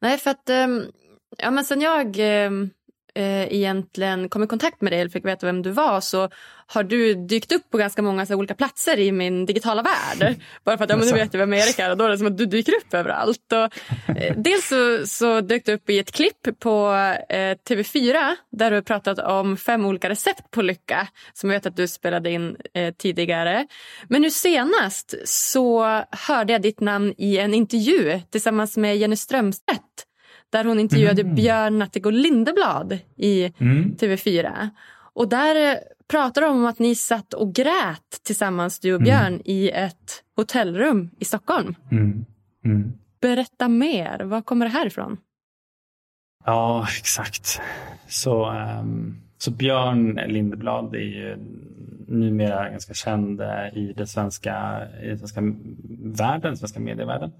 [0.00, 0.82] Nej för att ehm,
[1.38, 2.70] ja, men sen jag ehm,
[3.14, 6.28] eh, egentligen kom i kontakt med dig eller fick veta vem du var så
[6.66, 10.36] har du dykt upp på ganska många så olika platser i min digitala värld.
[10.64, 12.18] Bara för att ja, men nu vet jag vem Erik är och då är det
[12.18, 13.52] som att du dyker upp överallt.
[13.52, 13.78] Och,
[14.16, 16.92] eh, dels så, så dök du upp i ett klipp på
[17.28, 21.76] eh, TV4 där du pratat om fem olika recept på lycka som jag vet att
[21.76, 23.66] du spelade in eh, tidigare.
[24.08, 30.06] Men nu senast så hörde jag ditt namn i en intervju tillsammans med Jenny Strömstedt
[30.52, 31.34] där hon intervjuade mm.
[31.34, 33.96] Björn Natthegård Lindeblad i mm.
[33.96, 34.68] TV4.
[35.14, 39.04] Och där pratar de om att ni satt och grät tillsammans, du och mm.
[39.04, 39.42] Björn, mm.
[39.44, 41.74] i ett hotellrum i Stockholm.
[41.90, 42.24] Mm.
[42.64, 42.92] mm.
[43.20, 44.20] Berätta mer.
[44.20, 45.16] Var kommer det här ifrån?
[46.44, 47.60] Ja, exakt.
[48.08, 51.36] Så, um, så Björn Lindeblad är ju
[52.08, 55.40] numera ganska känd eh, i den svenska, i den svenska
[56.02, 57.32] världen, den svenska medievärlden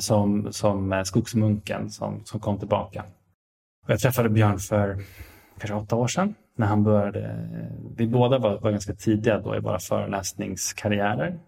[0.00, 3.04] som, som eh, skogsmunken som, som kom tillbaka.
[3.84, 5.02] Och jag träffade Björn för
[5.58, 7.20] kanske åtta år sedan när han började.
[7.20, 11.38] Eh, vi båda var, var ganska tidiga då i våra föreläsningskarriärer.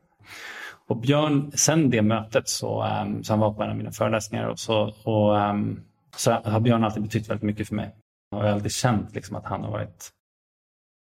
[0.86, 4.46] Och Björn, sen det mötet så, um, så han var på en av mina föreläsningar
[4.46, 5.82] och så, och, um,
[6.16, 7.94] så har Björn alltid betytt väldigt mycket för mig.
[8.30, 10.10] Och jag har alltid känt liksom att han har varit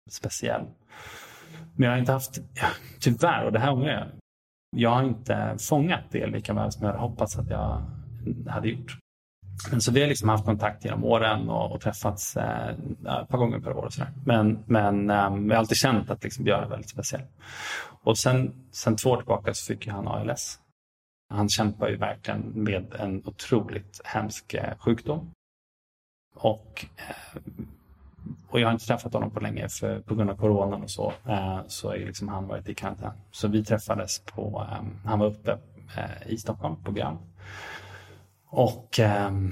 [0.10, 0.66] speciell.
[1.76, 2.68] Men jag har inte haft, ja,
[3.00, 4.08] tyvärr, och det här ångrar jag,
[4.76, 7.82] jag har inte fångat det lika väl som jag hade hoppats att jag
[8.48, 8.98] hade gjort.
[9.72, 13.38] Men så vi har liksom haft kontakt genom åren och, och träffats eh, ett par
[13.38, 13.86] gånger per år.
[13.86, 14.12] Och sådär.
[14.26, 17.22] Men, men eh, jag har alltid känt att liksom Björn är väldigt speciell.
[18.04, 20.60] Och sen, sen två år tillbaka så fick han ALS.
[21.30, 25.32] Han kämpar ju verkligen med en otroligt hemsk eh, sjukdom.
[26.36, 27.42] Och eh,
[28.48, 31.14] och jag har inte träffat honom på länge för, på grund av coronan och så.
[31.28, 33.14] Eh, så har liksom han varit i karantän.
[33.32, 35.52] Så vi träffades på, eh, han var uppe
[35.98, 37.18] eh, i Stockholm på Grand.
[38.50, 39.52] Och, ehm,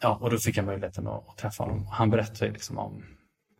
[0.00, 1.86] ja, och då fick jag möjligheten att, att träffa honom.
[1.86, 3.04] Han berättade liksom om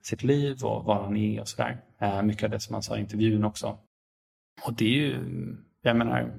[0.03, 1.81] sitt liv och var han är och sådär.
[2.01, 3.79] Eh, mycket av det som han sa i intervjun också.
[4.67, 5.17] Och det är ju,
[5.83, 6.33] jag menar,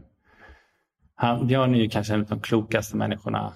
[1.15, 3.53] han, Björn är ju kanske en av de klokaste människorna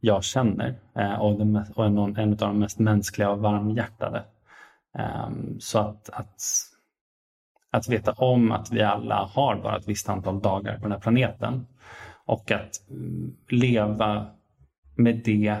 [0.00, 4.24] jag känner eh, och, den, och en, en av de mest mänskliga och varmhjärtade.
[4.98, 6.42] Ehm, så att, att,
[7.70, 11.00] att veta om att vi alla har bara ett visst antal dagar på den här
[11.00, 11.66] planeten
[12.26, 14.26] och att mm, leva
[14.94, 15.56] med det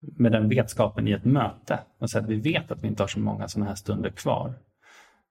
[0.00, 3.08] med den vetskapen i ett möte och säga att vi vet att vi inte har
[3.08, 4.54] så många sådana här stunder kvar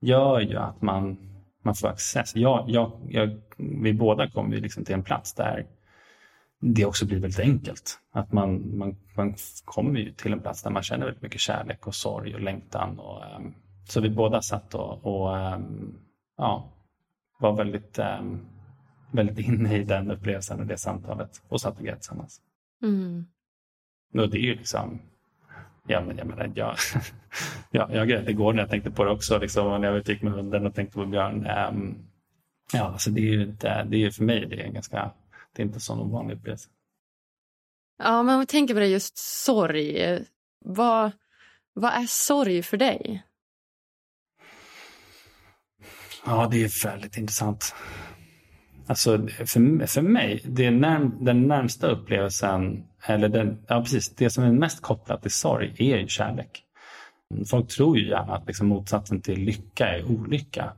[0.02, 1.18] gör ju att man,
[1.64, 2.36] man får access.
[2.36, 5.66] Jag, jag, jag, vi båda kommer liksom till en plats där
[6.74, 8.00] det också blir väldigt enkelt.
[8.12, 11.88] Att man, man, man kommer ju till en plats där man känner väldigt mycket kärlek
[11.88, 13.00] och sorg och längtan.
[13.00, 13.56] Och, um,
[13.90, 16.00] så vi båda satt och, och um,
[16.38, 16.70] ja,
[17.40, 18.46] var väldigt, um,
[19.12, 22.42] väldigt inne i den upplevelsen och det samtalet och satt och grät tillsammans.
[22.84, 23.26] Mm.
[24.14, 25.00] Och det är ju liksom,
[25.88, 26.76] ja men jag menar, jag,
[27.72, 30.34] ja, jag grät igår när jag tänkte på det också, liksom, när jag gick med
[30.34, 31.48] hunden och tänkte på Björn.
[32.74, 35.12] ja, alltså det är ju inte, det är för mig det är ganska
[35.56, 36.70] det är inte en sån ovanlig upplevelse.
[37.98, 40.20] Ja, men om vi tänker på det just sorg.
[40.66, 41.12] Vad,
[41.74, 43.24] vad är sorg för dig?
[46.26, 47.76] Ja, det är väldigt intressant.
[48.88, 54.44] Alltså för, för mig, det närm, den närmsta upplevelsen, eller den, ja, precis, det som
[54.44, 56.64] är mest kopplat till sorg är ju kärlek.
[57.50, 60.74] Folk tror ju gärna att liksom motsatsen till lycka är olycka.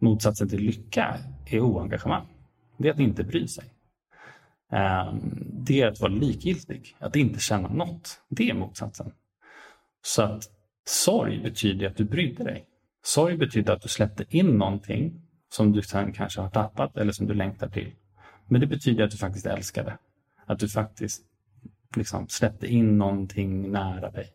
[0.00, 2.26] Motsatsen till lycka är oengagemang.
[2.76, 3.64] Det är att inte bry sig.
[4.72, 5.20] Ehm,
[5.52, 8.20] det är att vara likgiltig, att inte känna något.
[8.28, 9.12] Det är motsatsen.
[10.02, 10.44] Så att
[10.84, 12.64] sorg betyder att du brydde dig.
[13.02, 15.20] Sorg betyder att du släppte in någonting
[15.52, 17.92] som du sen kanske har tappat eller som du längtar till.
[18.46, 19.98] Men det betyder att du faktiskt älskade.
[20.46, 21.22] Att du faktiskt
[21.96, 24.32] liksom släppte in någonting nära dig.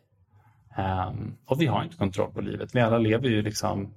[0.78, 2.74] Um, och vi har inte kontroll på livet.
[2.74, 3.94] Vi alla lever ju liksom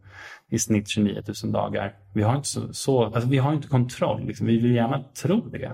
[0.49, 1.95] i snitt 29 000 dagar.
[2.13, 4.25] Vi har inte, så, så alltså vi har inte kontroll.
[4.25, 4.47] Liksom.
[4.47, 5.71] Vi vill gärna tro det.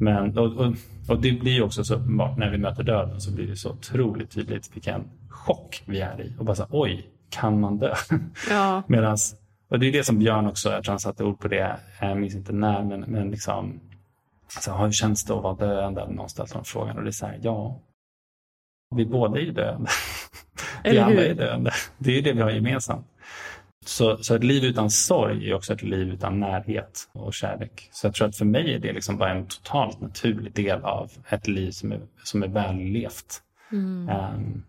[0.00, 0.74] Men, och, och,
[1.08, 4.30] och, det blir också så uppenbart när vi möter döden så blir det så otroligt
[4.30, 6.34] tydligt vilken chock vi är i.
[6.38, 7.94] Och bara så oj, kan man dö?
[8.50, 8.82] Ja.
[8.88, 9.36] Medans,
[9.68, 12.18] och det är det som Björn också, jag tror han satte ord på det, jag
[12.18, 13.80] minns inte när, men, men liksom,
[14.54, 16.10] alltså, hur känns det att vara döende?
[16.10, 17.80] Någon ställt den frågan och det är så här, ja,
[18.96, 19.90] vi båda är ju döende.
[20.84, 21.70] vi alla är döende.
[21.98, 23.06] Det är det vi har gemensamt.
[23.86, 27.88] Så, så ett liv utan sorg är också ett liv utan närhet och kärlek.
[27.92, 31.10] Så jag tror att för mig är det liksom bara en totalt naturlig del av
[31.28, 33.42] ett liv som är, som är vällevt.
[33.72, 34.08] Mm.
[34.08, 34.64] Um,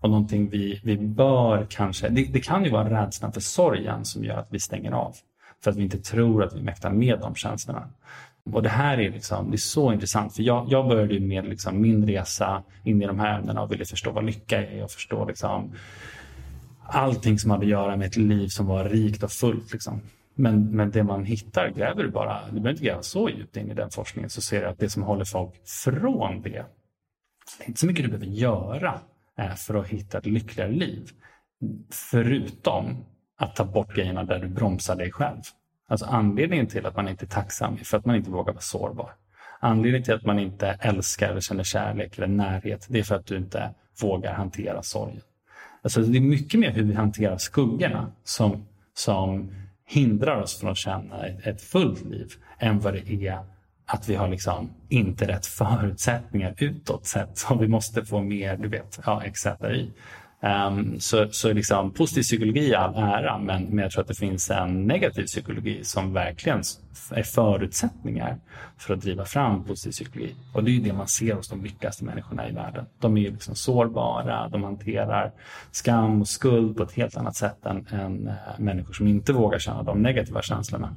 [0.00, 4.24] och någonting vi, vi bör kanske, det, det, kan ju vara rädslan för sorgen som
[4.24, 5.16] gör att vi stänger av.
[5.64, 7.88] För att vi inte tror att vi mäktar med de känslorna.
[8.52, 11.80] Och det här är, liksom, det är så intressant för jag, jag började med liksom
[11.80, 15.24] min resa in i de här ämnena och ville förstå vad lycka är och förstå
[15.24, 15.72] liksom
[16.86, 19.72] allting som hade att göra med ett liv som var rikt och fullt.
[19.72, 20.00] Liksom.
[20.34, 23.70] Men, men det man hittar, gräver du bara, du behöver inte gräva så djupt in
[23.70, 26.64] i den forskningen, så ser du att det som håller folk från det,
[27.58, 29.00] det är inte så mycket du behöver göra
[29.38, 31.10] eh, för att hitta ett lyckligare liv.
[31.90, 33.04] Förutom
[33.38, 35.40] att ta bort grejerna där du bromsar dig själv.
[35.88, 38.60] Alltså anledningen till att man inte är tacksam är för att man inte vågar vara
[38.60, 39.14] sårbar.
[39.60, 43.26] Anledningen till att man inte älskar eller känner kärlek eller närhet, det är för att
[43.26, 45.20] du inte vågar hantera sorgen.
[45.82, 49.54] Alltså det är mycket mer hur vi hanterar skuggorna som, som
[49.86, 53.38] hindrar oss från att känna ett, ett fullt liv än vad det är
[53.86, 57.38] att vi har liksom inte rätt förutsättningar utåt sett.
[57.38, 59.90] som vi måste få mer, du vet, ja, XZI.
[60.44, 64.14] Um, så så liksom, positiv psykologi i all ära, men, men jag tror att det
[64.14, 66.62] finns en negativ psykologi som verkligen
[67.10, 68.38] är förutsättningar
[68.78, 70.34] för att driva fram positiv psykologi.
[70.52, 72.86] Och det är ju det man ser hos de lyckligaste människorna i världen.
[72.98, 75.32] De är ju liksom sårbara, de hanterar
[75.70, 79.58] skam och skuld på ett helt annat sätt än, än eh, människor som inte vågar
[79.58, 80.94] känna de negativa känslorna.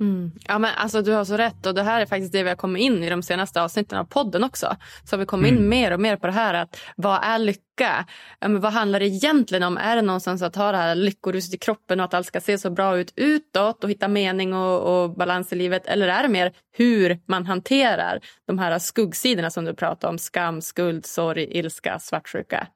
[0.00, 0.32] Mm.
[0.48, 1.66] Ja, men alltså, du har så rätt.
[1.66, 4.04] och Det här är faktiskt det vi har kommit in i de senaste avsnitten av
[4.04, 4.76] podden också.
[5.04, 5.68] Så har vi kommit in mm.
[5.68, 8.06] mer och mer på det här att vad är lycka?
[8.40, 9.78] Men vad handlar det egentligen om?
[9.78, 12.58] Är det någonstans att ha det här lyckoruset i kroppen och att allt ska se
[12.58, 15.86] så bra ut utåt och hitta mening och, och balans i livet?
[15.86, 20.18] Eller är det mer hur man hanterar de här skuggsidorna som du pratar om?
[20.18, 22.66] Skam, skuld, sorg, ilska, svartsjuka.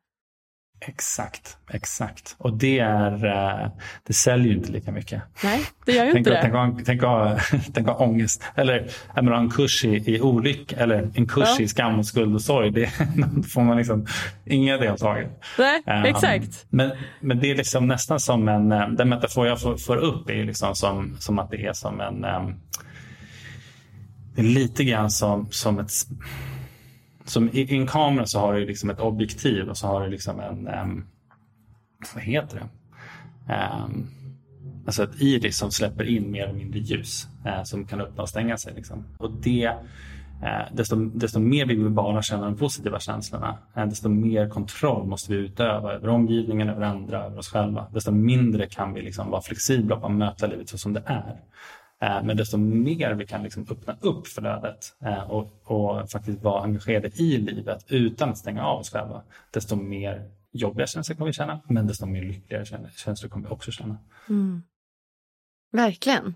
[0.82, 2.34] Exakt, exakt.
[2.38, 3.70] Och det är, eh,
[4.06, 5.22] det säljer ju inte lika mycket.
[5.44, 6.40] Nej, det gör ju tänk, inte det.
[6.42, 7.38] Tänk, tänk, tänk, ha,
[7.74, 11.64] tänk ha ångest, eller menar, en kurs i, i olycka, eller en kurs ja.
[11.64, 12.70] i skam och skuld och sorg.
[12.70, 12.86] Det
[13.52, 14.06] får man liksom
[14.44, 15.28] inga deltagare.
[15.58, 16.66] Nej, um, exakt.
[16.70, 16.90] Men,
[17.20, 20.44] men det är liksom nästan som en, eh, den metafor jag får, får upp är
[20.44, 22.60] liksom som, som att det är som en, um,
[24.34, 25.90] det är lite grann som, som ett
[27.30, 30.10] som i, i, en kamera så har du liksom ett objektiv och så har du
[30.10, 31.06] liksom en, um,
[32.14, 32.68] vad heter det?
[33.54, 34.10] Um,
[34.86, 38.28] alltså ett iris som släpper in mer eller mindre ljus uh, som kan öppna och
[38.28, 38.74] stänga sig.
[38.74, 39.04] Liksom.
[39.18, 44.48] Och det, uh, desto, desto mer vi bara känna de positiva känslorna, uh, desto mer
[44.48, 47.86] kontroll måste vi utöva över omgivningen, över andra, över oss själva.
[47.92, 51.40] Desto mindre kan vi liksom vara flexibla och möta livet så som det är.
[52.02, 56.62] Eh, men desto mer vi kan liksom öppna upp flödet eh, och, och faktiskt vara
[56.62, 61.32] engagerade i livet utan att stänga av oss själva, desto mer jobbiga känslor kommer vi
[61.32, 62.64] känna, men desto mer lyckligare
[62.96, 63.98] känslor kommer vi också känna.
[64.28, 64.62] Mm.
[65.72, 66.34] Verkligen.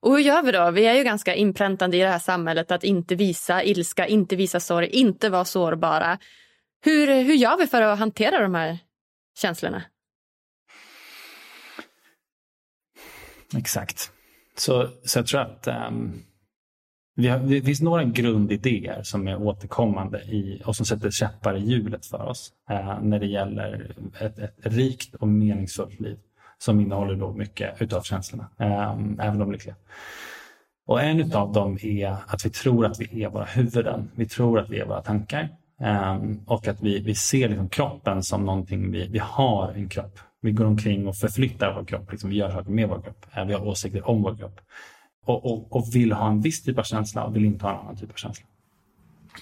[0.00, 0.70] Och hur gör vi då?
[0.70, 4.60] Vi är ju ganska inpräntade i det här samhället att inte visa ilska, inte visa
[4.60, 6.18] sorg, inte vara sårbara.
[6.84, 8.78] Hur, hur gör vi för att hantera de här
[9.38, 9.82] känslorna?
[13.56, 14.12] Exakt.
[14.58, 16.22] Så, så jag tror att um,
[17.16, 21.60] vi har, det finns några grundidéer som är återkommande i, och som sätter käppar i
[21.60, 26.18] hjulet för oss uh, när det gäller ett, ett, rikt och meningsfullt liv
[26.58, 29.76] som innehåller då mycket utav känslorna, um, även de lyckliga.
[30.86, 34.10] Och en av dem är att vi tror att vi är våra huvuden.
[34.14, 35.48] Vi tror att vi är våra tankar.
[35.80, 40.18] Um, och att vi, vi ser liksom kroppen som någonting, vi, vi har en kropp.
[40.46, 42.10] Vi går omkring och förflyttar vår kropp.
[42.12, 43.26] Liksom vi gör saker med vår kropp.
[43.32, 44.60] Eh, vi har åsikter om vår kropp.
[45.24, 47.78] Och, och, och, vill ha en viss typ av känsla och vill inte ha en
[47.78, 48.46] annan typ av känsla.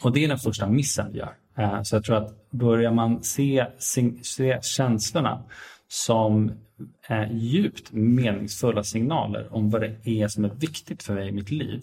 [0.02, 1.34] Och det är den första missen vi gör.
[1.58, 3.66] Eh, så jag tror att börjar man se,
[4.22, 5.42] se känslorna
[5.88, 6.52] som
[7.08, 11.50] eh, djupt meningsfulla signaler om vad det är som är viktigt för mig i mitt
[11.50, 11.80] liv.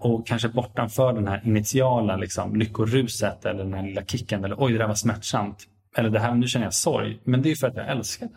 [0.00, 4.72] Och kanske bortanför den här initiala liksom, lyckoruset eller den här lilla kicken eller oj
[4.72, 7.66] det där var smärtsamt eller det här, nu känner jag sorg, men det är för
[7.66, 8.28] att jag älskar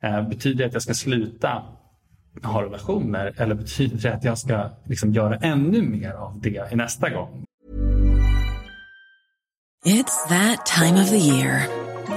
[0.00, 0.08] det.
[0.08, 1.62] Eh, betyder det att jag ska sluta
[2.42, 6.76] ha relationer eller betyder det att jag ska liksom göra ännu mer av det i
[6.76, 7.44] nästa gång?
[9.84, 11.66] It's that time of the year.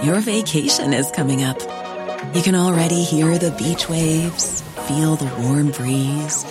[0.04, 1.58] Your vacation is coming up.
[2.36, 6.46] You can already hear the beach waves, feel the warm breeze,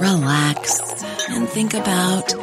[0.00, 0.80] relax
[1.28, 2.34] and think about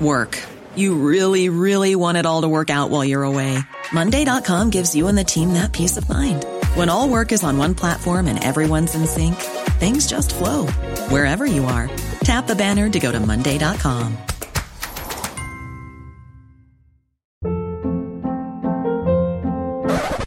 [0.00, 0.38] work.
[0.76, 3.58] You really, really want it all to work out while you're away.
[3.92, 6.46] Monday.com gives you and the team that peace of mind.
[6.74, 9.34] When all work is on one platform and everyone's in sync,
[9.80, 10.66] things just flow
[11.10, 11.90] wherever you are.
[12.22, 14.16] Tap the banner to go to Monday.com.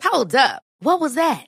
[0.04, 0.62] Hold up.
[0.80, 1.48] What was that?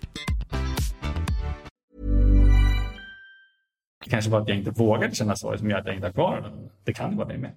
[4.09, 6.41] kanske var att jag inte vågade känna sorg som gör att jag inte har kvar
[6.41, 6.69] den.
[6.83, 7.51] Det kan ju vara det med.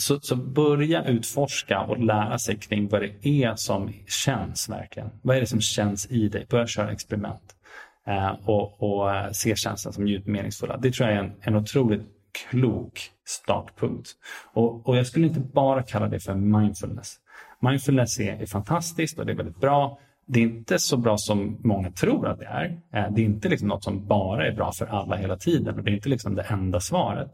[0.00, 5.10] Så, så börja utforska och lära sig kring vad det är som känns verkligen.
[5.22, 6.46] Vad är det som känns i dig?
[6.50, 7.54] Börja köra experiment.
[8.06, 10.76] Eh, och, och eh, se känslan som djupt meningsfulla.
[10.76, 12.02] Det tror jag är en, en otroligt
[12.50, 14.08] klok startpunkt.
[14.52, 17.16] Och, och jag skulle inte bara kalla det för mindfulness.
[17.60, 19.98] Mindfulness är, är fantastiskt och det är väldigt bra
[20.32, 22.80] det är inte så bra som många tror att det är.
[22.92, 25.84] Eh, det är inte liksom något som bara är bra för alla hela tiden och
[25.84, 27.30] det är inte liksom det enda svaret.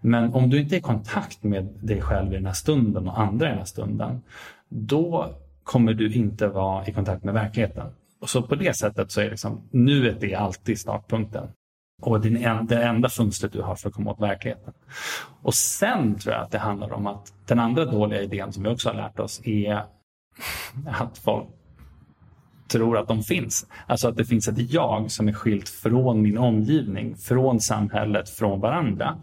[0.00, 3.20] Men om du inte är i kontakt med dig själv i den här stunden och
[3.20, 4.22] andra i den här stunden,
[4.68, 7.86] då kommer du inte vara i kontakt med verkligheten.
[8.20, 11.48] Och så på det sättet så är liksom, nuet är alltid startpunkten.
[12.02, 14.72] Och din, det enda fönstret du har för att komma åt verkligheten.
[15.42, 18.68] Och sen tror jag att det handlar om att den andra dåliga idén som vi
[18.68, 19.84] också har lärt oss är
[20.86, 21.48] att folk
[22.74, 23.66] tror att de finns.
[23.86, 28.60] Alltså att det finns ett jag som är skilt från min omgivning, från samhället, från
[28.60, 29.16] varandra.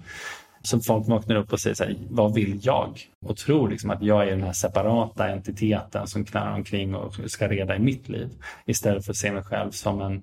[0.64, 2.99] Så folk vaknar upp och säger så här, vad vill jag?
[3.26, 7.47] Och tror liksom att jag är den här separata entiteten som knarrar omkring och ska
[7.47, 8.30] reda i mitt liv.
[8.66, 10.22] Istället för att se mig själv som en,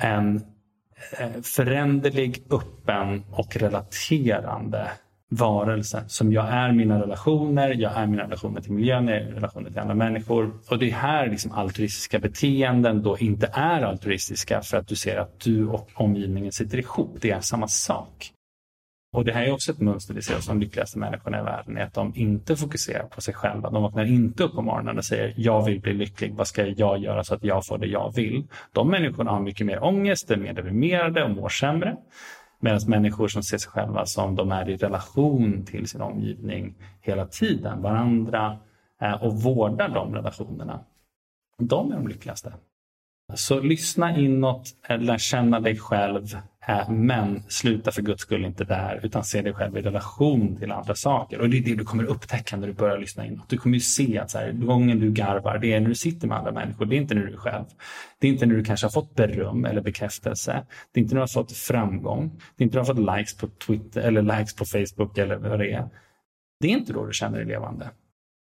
[0.00, 0.36] en
[1.18, 4.90] eh, föränderlig, öppen och relaterande
[5.32, 9.70] varelse som jag är mina relationer, jag är mina relationer till miljön, jag är relationer
[9.70, 10.52] till andra människor.
[10.70, 15.16] Och det är här liksom altruistiska beteenden då inte är altruistiska för att du ser
[15.16, 17.16] att du och omgivningen sitter ihop.
[17.20, 18.32] Det är samma sak.
[19.14, 21.76] Och det här är också ett mönster vi ser hos de lyckligaste människorna i världen,
[21.76, 23.70] är att de inte fokuserar på sig själva.
[23.70, 26.98] De vaknar inte upp på morgonen och säger jag vill bli lycklig, vad ska jag
[26.98, 28.46] göra så att jag får det jag vill?
[28.72, 31.96] De människorna har mycket mer ångest, är mer deprimerade och mår sämre.
[32.64, 37.26] Medan människor som ser sig själva som de är i relation till sin omgivning hela
[37.26, 38.58] tiden, varandra
[39.00, 40.84] eh, och vårdar de relationerna.
[41.58, 42.52] De är de lyckligaste.
[43.34, 46.26] Så lyssna inåt, lär känna dig själv,
[46.88, 50.94] men sluta för guds skull inte där, utan se dig själv i relation till andra
[50.94, 51.40] saker.
[51.40, 53.48] Och det är det du kommer upptäcka när du börjar lyssna inåt.
[53.48, 56.28] Du kommer ju se att så här, gången du garvar, det är när du sitter
[56.28, 57.64] med andra människor, det är inte när du är själv.
[58.18, 60.66] Det är inte när du kanske har fått beröm eller bekräftelse.
[60.92, 62.40] Det är inte när du har fått framgång.
[62.56, 65.36] Det är inte när du har fått likes på Twitter eller likes på Facebook eller
[65.36, 65.88] vad det är.
[66.60, 67.90] Det är inte då du känner dig levande.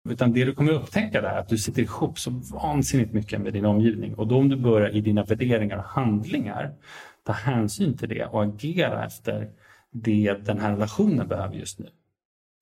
[0.10, 3.66] Utan det du kommer upptäcka är att du sitter ihop så vansinnigt mycket med din
[3.66, 4.16] omgivning.
[4.16, 6.74] Och då om du börjar i dina värderingar och handlingar
[7.24, 9.52] ta hänsyn till det och agera efter
[9.92, 11.90] det den här relationen behöver just nu.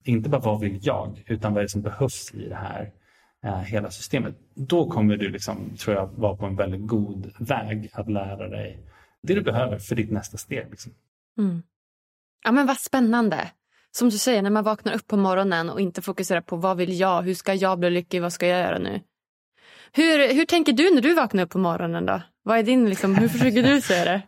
[0.04, 2.92] Inte bara vad vill jag, utan vad är det som behövs i det här
[3.44, 4.34] eh, hela systemet.
[4.54, 8.78] Då kommer du, liksom, tror jag, vara på en väldigt god väg att lära dig
[9.22, 10.66] det du behöver för ditt nästa steg.
[10.70, 10.92] Liksom.
[11.38, 11.62] Mm.
[12.44, 13.50] Ja men vad spännande
[13.92, 17.00] som du säger, när man vaknar upp på morgonen och inte fokuserar på vad vill
[17.00, 19.00] jag, hur ska jag bli lycklig, vad ska jag göra nu?
[19.92, 22.22] Hur, hur tänker du när du vaknar upp på morgonen då?
[22.42, 24.22] Vad är din, liksom, hur försöker du se det?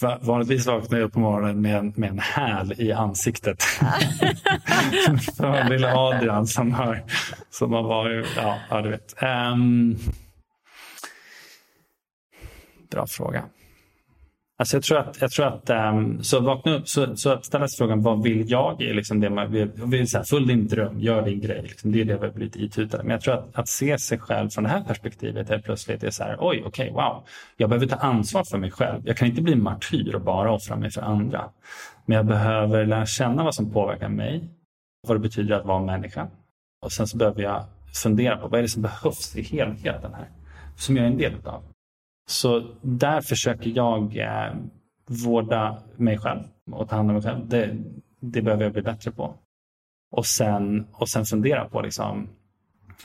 [0.20, 3.62] Vanligtvis vaknar jag upp på morgonen med en, med en häl i ansiktet.
[5.36, 7.04] Från lilla Adrian som har,
[7.50, 9.14] som har varit, ja, ja du vet.
[9.22, 9.98] Um,
[12.90, 13.44] bra fråga.
[14.60, 17.68] Alltså jag tror att, jag tror att um, så vakna upp, så, så att ställa
[17.68, 18.82] sig frågan vad vill jag?
[18.82, 21.62] Är liksom det man vill, vill så här, följ din dröm, gör din grej.
[21.62, 21.92] Liksom.
[21.92, 23.02] Det är det vi har blivit itutade.
[23.02, 26.10] Men jag tror att, att se sig själv från det här perspektivet är plötsligt är
[26.10, 27.24] så här, oj, okej, okay, wow.
[27.56, 29.02] Jag behöver ta ansvar för mig själv.
[29.04, 31.44] Jag kan inte bli martyr och bara offra mig för andra.
[32.06, 34.48] Men jag behöver lära känna vad som påverkar mig.
[35.06, 36.26] Vad det betyder att vara människa.
[36.82, 37.64] Och sen så behöver jag
[38.02, 40.28] fundera på vad är det som behövs i helheten här.
[40.76, 41.62] Som jag är en del av.
[42.28, 44.54] Så där försöker jag eh,
[45.06, 47.48] vårda mig själv och ta hand om mig själv.
[47.48, 47.76] Det,
[48.20, 49.34] det behöver jag bli bättre på.
[50.10, 52.28] Och sen, och sen fundera på liksom,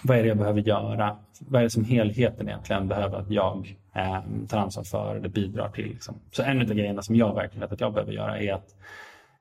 [0.04, 1.18] vad är det jag behöver göra?
[1.40, 5.70] Vad är det som helheten egentligen behöver att jag eh, tar ansvar för eller bidrar
[5.70, 5.88] till?
[5.88, 6.16] Liksom.
[6.32, 8.76] Så en av grejerna som jag verkligen vet att jag behöver göra är att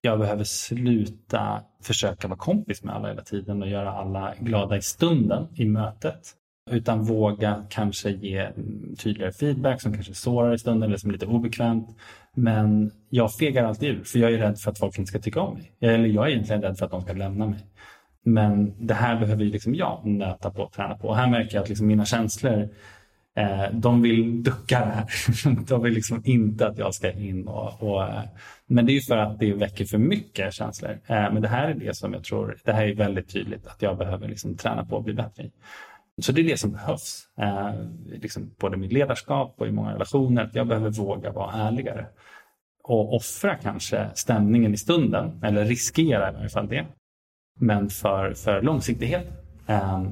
[0.01, 4.83] jag behöver sluta försöka vara kompis med alla hela tiden och göra alla glada i
[4.83, 6.37] stunden i mötet.
[6.71, 8.49] Utan våga kanske ge
[8.99, 11.89] tydligare feedback som kanske sårar i stunden eller som är lite obekvämt.
[12.35, 15.41] Men jag fegar alltid ur för jag är rädd för att folk inte ska tycka
[15.41, 15.73] om mig.
[15.81, 17.67] Eller jag är egentligen rädd för att de ska lämna mig.
[18.25, 21.09] Men det här behöver ju liksom jag nöta på och träna på.
[21.09, 22.69] Och här märker jag att liksom mina känslor
[23.37, 25.07] Eh, de vill ducka det här.
[25.69, 27.49] de vill liksom inte att jag ska in.
[27.49, 28.23] Och, och, eh,
[28.67, 30.91] men det är ju för att det väcker för mycket känslor.
[30.91, 33.83] Eh, men det här är det som jag tror, det här är väldigt tydligt att
[33.83, 35.53] jag behöver liksom träna på att bli bättre i.
[36.21, 37.29] Så det är det som behövs.
[37.39, 40.45] Eh, liksom både mitt ledarskap och i många relationer.
[40.45, 42.07] Att jag behöver våga vara ärligare.
[42.85, 45.41] Och offra kanske stämningen i stunden.
[45.45, 46.87] Eller riskera i varje fall det.
[47.61, 49.27] Men för, för långsiktighet.
[49.67, 50.03] Eh,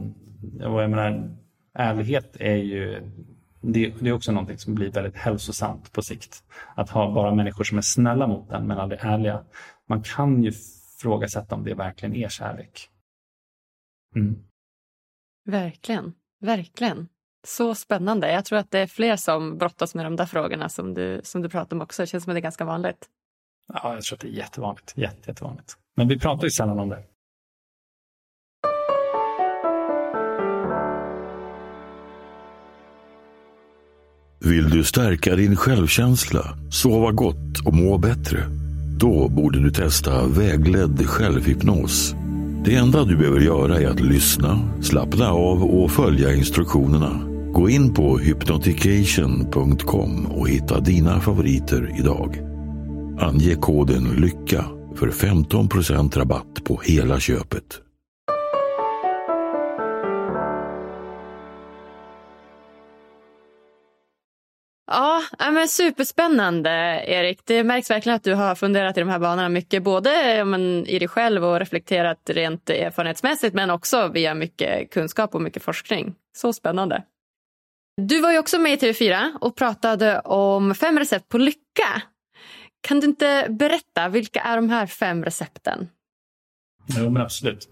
[0.64, 1.36] och jag menar,
[1.74, 3.02] ärlighet är ju
[3.62, 6.44] det, det, är också någonting som blir väldigt hälsosamt på sikt.
[6.74, 9.44] Att ha bara människor som är snälla mot en men aldrig ärliga.
[9.88, 10.52] Man kan ju
[11.00, 12.88] frågasätta om det verkligen är kärlek.
[14.16, 14.49] Mm.
[15.44, 17.08] Verkligen, verkligen.
[17.46, 18.32] Så spännande.
[18.32, 21.42] Jag tror att det är fler som brottas med de där frågorna som du, som
[21.42, 22.02] du pratar om också.
[22.02, 23.08] Det känns som att det är ganska vanligt.
[23.72, 24.92] Ja, jag tror att det är jättevanligt.
[24.96, 25.76] Jätte, jättevanligt.
[25.96, 27.02] Men vi pratar ju sällan om det.
[34.44, 38.44] Vill du stärka din självkänsla, sova gott och må bättre?
[39.00, 42.14] Då borde du testa vägledd självhypnos.
[42.64, 47.20] Det enda du behöver göra är att lyssna, slappna av och följa instruktionerna.
[47.52, 52.38] Gå in på hypnotication.com och hitta dina favoriter idag.
[53.20, 54.64] Ange koden LYCKA
[54.96, 57.80] för 15% rabatt på hela köpet.
[64.92, 66.70] Ja, men superspännande
[67.06, 67.40] Erik.
[67.44, 69.82] Det märks verkligen att du har funderat i de här banorna mycket.
[69.82, 75.42] Både men, i dig själv och reflekterat rent erfarenhetsmässigt men också via mycket kunskap och
[75.42, 76.14] mycket forskning.
[76.36, 77.02] Så spännande.
[77.96, 82.02] Du var ju också med i TV4 och pratade om fem recept på lycka.
[82.80, 85.88] Kan du inte berätta, vilka är de här fem recepten?
[86.98, 87.68] Jo, men absolut.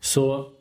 [0.00, 0.52] Så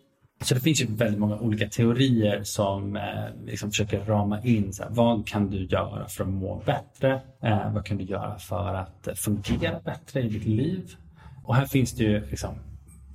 [0.45, 3.03] så det finns ju väldigt många olika teorier som eh,
[3.45, 7.21] liksom försöker rama in så här, vad kan du göra för att må bättre?
[7.43, 10.95] Eh, vad kan du göra för att fungera bättre i ditt liv?
[11.43, 12.55] Och här finns det ju liksom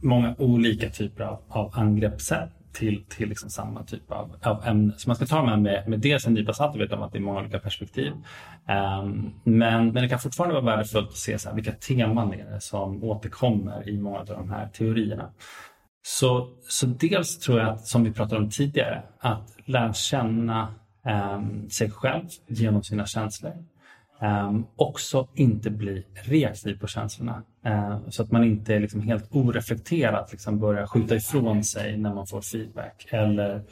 [0.01, 4.93] många olika typer av, av angreppssätt till, till liksom samma typ av, av ämne.
[4.97, 7.03] Så man ska ta de här med, med dels en nypa salt och veta om
[7.03, 8.13] att det är många olika perspektiv.
[8.13, 12.51] Um, men, men det kan fortfarande vara värdefullt att se så här, vilka teman är
[12.51, 15.31] det som återkommer i många av de här teorierna.
[16.03, 20.75] Så, så dels tror jag att, som vi pratade om tidigare, att lära känna
[21.37, 23.53] um, sig själv genom sina känslor.
[24.23, 27.43] Um, också inte bli reaktiv på känslorna.
[27.67, 32.27] Uh, så att man inte liksom helt oreflekterat liksom börjar skjuta ifrån sig när man
[32.27, 33.07] får feedback.
[33.11, 33.63] Eller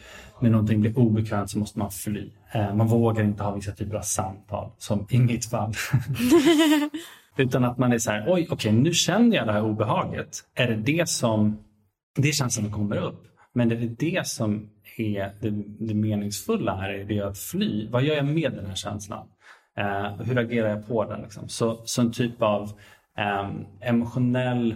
[0.41, 2.31] när någonting blir obekvämt så måste man fly.
[2.57, 5.73] Uh, man vågar inte ha vissa typer av samtal, som i mitt fall.
[7.37, 10.45] Utan att man är så här, oj, okej, okay, nu känner jag det här obehaget.
[10.55, 11.59] Är det det som
[12.23, 13.25] det är känslan som kommer upp.
[13.53, 15.51] Men det är det som är det,
[15.87, 16.89] det meningsfulla här?
[16.89, 17.89] Är det att fly?
[17.91, 19.29] Vad gör jag med den här känslan?
[19.77, 21.23] Eh, hur agerar jag på den?
[21.23, 21.49] Liksom?
[21.49, 22.63] Så, så en typ av
[23.19, 23.51] eh,
[23.81, 24.75] emotionell,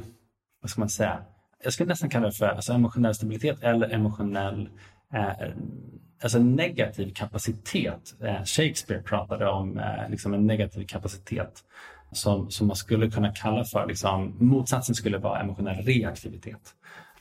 [0.61, 1.23] vad ska man säga?
[1.65, 4.69] Jag skulle nästan kalla det för alltså, emotionell stabilitet eller emotionell
[5.15, 5.49] eh,
[6.23, 8.15] alltså negativ kapacitet.
[8.21, 11.65] Eh, Shakespeare pratade om eh, liksom en negativ kapacitet
[12.13, 16.75] som, som man skulle kunna kalla för, liksom, motsatsen skulle vara emotionell reaktivitet.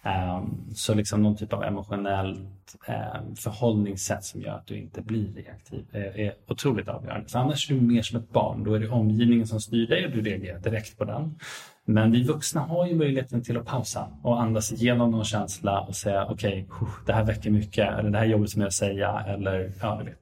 [0.03, 5.33] Ehm, så liksom någon typ av emotionellt ehm, förhållningssätt som gör att du inte blir
[5.33, 7.29] reaktiv är, är otroligt avgörande.
[7.29, 8.63] För annars är du mer som ett barn.
[8.63, 11.39] Då är det omgivningen som styr dig och du reagerar direkt på den.
[11.85, 15.95] Men vi vuxna har ju möjligheten till att pausa och andas igenom någon känsla och
[15.95, 19.25] säga okej, okay, det här väcker mycket eller det här är jobbigt som jag säga
[19.27, 20.19] eller ja, du vet.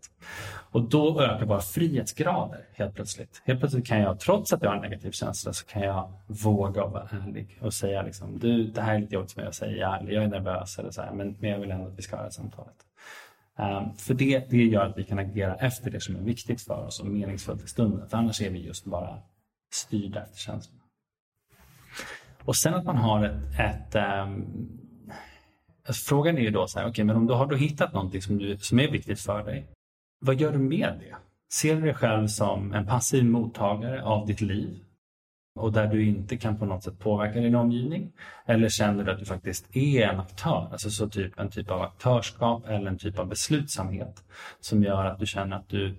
[0.72, 3.42] Och då ökar våra frihetsgrader helt plötsligt.
[3.46, 6.86] Helt plötsligt kan jag, trots att jag har en negativ känsla, så kan jag våga
[6.86, 9.98] vara ärlig och säga liksom, du, det här är lite jobbigt för mig att säga,
[9.98, 12.16] eller jag är nervös eller så här, men, men jag vill ändå att vi ska
[12.16, 12.76] ha det här samtalet.
[13.56, 16.86] Um, för det, det gör att vi kan agera efter det som är viktigt för
[16.86, 18.10] oss och meningsfullt i stunden.
[18.10, 19.18] För annars är vi just bara
[19.74, 20.84] styrda efter känslorna.
[22.46, 24.70] Och sen att man har ett, ett um,
[25.88, 27.94] alltså frågan är ju då så här, okej, okay, men om du har då hittat
[27.94, 29.68] någonting som, du, som är viktigt för dig
[30.20, 31.16] vad gör du med det?
[31.54, 34.80] Ser du dig själv som en passiv mottagare av ditt liv
[35.56, 38.12] och där du inte kan på något sätt påverka din omgivning?
[38.46, 41.82] Eller känner du att du faktiskt är en aktör, alltså så typ, en typ av
[41.82, 44.24] aktörskap eller en typ av beslutsamhet
[44.60, 45.96] som gör att du känner att du,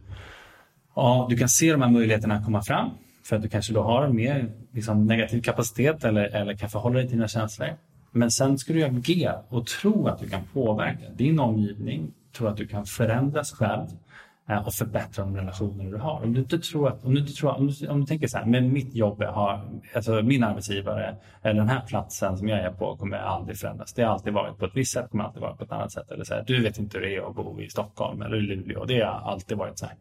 [0.95, 2.91] ja, du kan se de här möjligheterna komma fram
[3.25, 7.09] för att du kanske då har mer liksom, negativ kapacitet eller, eller kan förhålla dig
[7.09, 7.69] till dina känslor.
[8.13, 12.57] Men sen ska du agera och tro att du kan påverka din omgivning, tro att
[12.57, 13.87] du kan förändras själv
[14.51, 16.23] Eh, och förbättra de relationer du har.
[16.25, 18.39] Om du inte tror att, om du, inte tror, om du, om du tänker så
[18.39, 22.71] här, men mitt jobb har, alltså min arbetsgivare eller den här platsen som jag är
[22.71, 23.93] på kommer aldrig förändras.
[23.93, 26.11] Det har alltid varit på ett visst sätt, kommer alltid vara på ett annat sätt.
[26.11, 28.41] Eller så här, du vet inte hur det är att bo i Stockholm eller i
[28.41, 28.85] Luleå.
[28.85, 29.95] Det har alltid varit så här.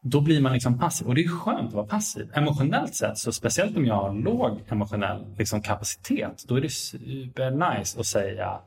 [0.00, 2.30] Då blir man liksom passiv och det är skönt att vara passiv.
[2.34, 7.50] Emotionellt sett, så speciellt om jag har låg emotionell liksom, kapacitet, då är det super
[7.50, 8.60] nice att säga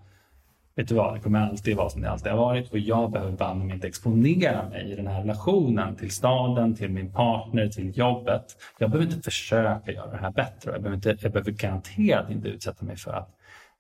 [0.76, 3.32] vet du vad, det kommer alltid vara som det alltid har varit och jag behöver
[3.32, 8.44] banne inte exponera mig i den här relationen till staden, till min partner, till jobbet.
[8.80, 10.72] Jag behöver inte försöka göra det här bättre.
[10.72, 13.30] Jag behöver, inte, jag behöver garanterat inte utsätta mig för att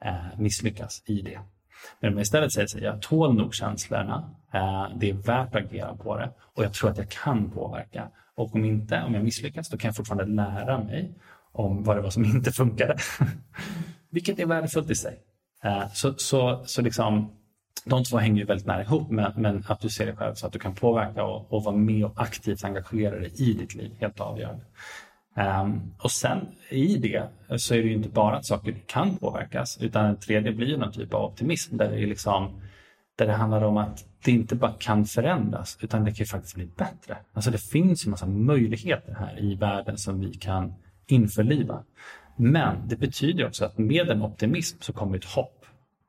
[0.05, 1.39] eh, misslyckas i det.
[1.99, 5.65] Men om jag istället säger att jag tål nog känslorna, eh, det är värt att
[5.65, 8.09] agera på det och jag tror att jag kan påverka.
[8.35, 11.11] Och om inte, om jag misslyckas, då kan jag fortfarande lära mig
[11.51, 12.97] om vad det var som inte funkade.
[14.09, 15.19] Vilket är värdefullt i sig.
[15.63, 17.31] Eh, så, så, så liksom,
[17.85, 20.47] de två hänger ju väldigt nära ihop, men, men att du ser dig själv så
[20.47, 23.91] att du kan påverka och, och vara med och aktivt engagera dig i ditt liv,
[23.99, 24.65] helt avgörande.
[25.37, 29.77] Um, och sen i det så är det ju inte bara att saker kan påverkas,
[29.81, 32.61] utan en tredje blir ju någon typ av optimism där det, är liksom,
[33.17, 36.55] där det handlar om att det inte bara kan förändras, utan det kan ju faktiskt
[36.55, 37.17] bli bättre.
[37.33, 40.73] Alltså det finns ju massa möjligheter här i världen som vi kan
[41.07, 41.83] införliva.
[42.35, 45.65] Men det betyder också att med en optimism så kommer ett hopp.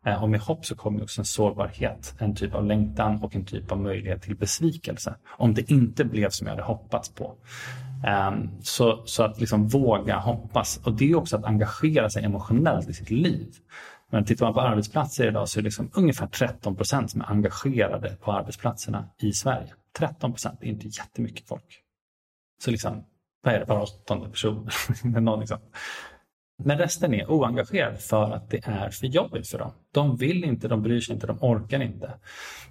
[0.06, 3.44] Eh, och med hopp så kommer också en sårbarhet, en typ av längtan och en
[3.44, 5.14] typ av möjlighet till besvikelse.
[5.26, 7.34] Om det inte blev som jag hade hoppats på.
[8.06, 10.80] Ehm, så, så att liksom våga hoppas.
[10.84, 13.54] Och det är också att engagera sig emotionellt i sitt liv.
[14.10, 17.30] Men tittar man på arbetsplatser idag så är det liksom ungefär 13 procent som är
[17.30, 19.74] engagerade på arbetsplatserna i Sverige.
[19.98, 21.82] 13 procent, det är inte jättemycket folk.
[22.62, 23.04] Så liksom,
[23.42, 24.70] vad är det, bara åttonde person?
[25.40, 25.58] liksom.
[26.59, 29.72] Men resten är oengagerade för att det är för jobbigt för dem.
[29.92, 32.11] De vill inte, de bryr sig inte, de orkar inte.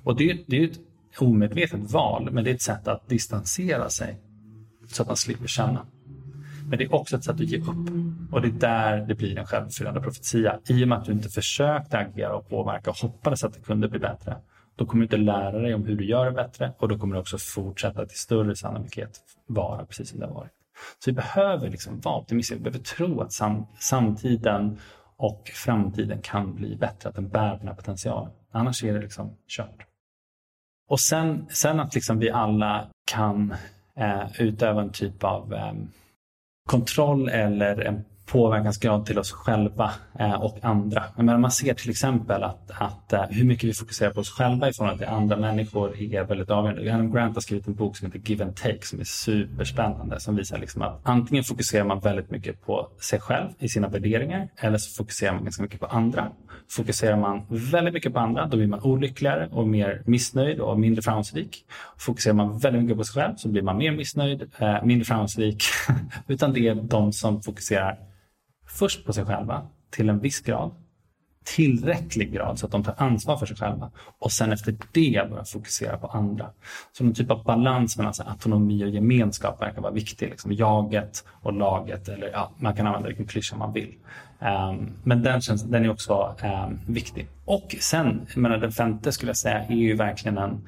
[0.03, 0.79] Och det, det är ett
[1.19, 4.19] omedvetet val, men det är ett sätt att distansera sig
[4.87, 5.85] så att man slipper känna.
[6.69, 7.89] Men det är också ett sätt att ge upp.
[8.31, 10.59] Och det är där det blir en självuppfyllande profetia.
[10.69, 13.89] I och med att du inte försökte agera och påverka och hoppades att det kunde
[13.89, 14.37] bli bättre.
[14.75, 17.15] Då kommer du inte lära dig om hur du gör det bättre och då kommer
[17.15, 20.64] du också fortsätta till större sannolikhet vara precis som det har varit.
[20.99, 24.79] Så vi behöver liksom vara optimistiska, vi behöver tro att sam samtiden
[25.17, 28.31] och framtiden kan bli bättre, att den bär den här potentialen.
[28.51, 29.85] Annars är det liksom kört.
[30.87, 33.55] Och sen, sen att liksom vi alla kan
[33.95, 35.73] eh, utöva en typ av eh,
[36.69, 41.03] kontroll eller en påverkansgrad till oss själva eh, och andra.
[41.17, 44.69] Men man ser till exempel att, att eh, hur mycket vi fokuserar på oss själva
[44.69, 46.93] i förhållande till andra människor är väldigt avgörande.
[46.93, 50.35] Adam Grant har skrivit en bok som heter Give and Take som är superspännande som
[50.35, 54.77] visar liksom att antingen fokuserar man väldigt mycket på sig själv i sina värderingar eller
[54.77, 56.31] så fokuserar man ganska mycket på andra.
[56.69, 61.01] Fokuserar man väldigt mycket på andra då blir man olyckligare och mer missnöjd och mindre
[61.01, 61.65] framgångsrik.
[61.97, 65.63] Fokuserar man väldigt mycket på sig själv så blir man mer missnöjd, eh, mindre framgångsrik.
[66.27, 67.97] Utan det är de som fokuserar
[68.75, 70.71] först på sig själva till en viss grad,
[71.43, 75.43] tillräcklig grad så att de tar ansvar för sig själva och sen efter det börja
[75.43, 76.49] fokusera på andra.
[76.91, 80.29] Så någon typ av balans mellan autonomi och gemenskap verkar vara viktig.
[80.29, 83.93] Liksom jaget och laget, eller ja, man kan använda vilken klyscha man vill.
[84.39, 87.27] Um, men den, känns, den är också um, viktig.
[87.45, 90.61] Och sen, menar, den femte skulle jag säga är ju verkligen en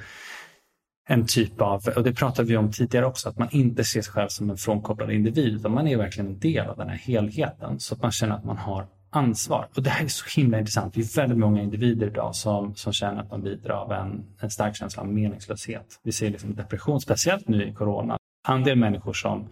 [1.09, 4.13] en typ av, och det pratade vi om tidigare också, att man inte ser sig
[4.13, 7.79] själv som en frånkopplad individ, utan man är verkligen en del av den här helheten,
[7.79, 9.67] så att man känner att man har ansvar.
[9.75, 10.93] Och det här är så himla intressant.
[10.93, 14.49] Det är väldigt många individer idag som, som känner att de bidrar av en, en
[14.49, 15.99] stark känsla av meningslöshet.
[16.03, 18.17] Vi ser liksom depression, speciellt nu i corona.
[18.47, 19.47] Andel människor som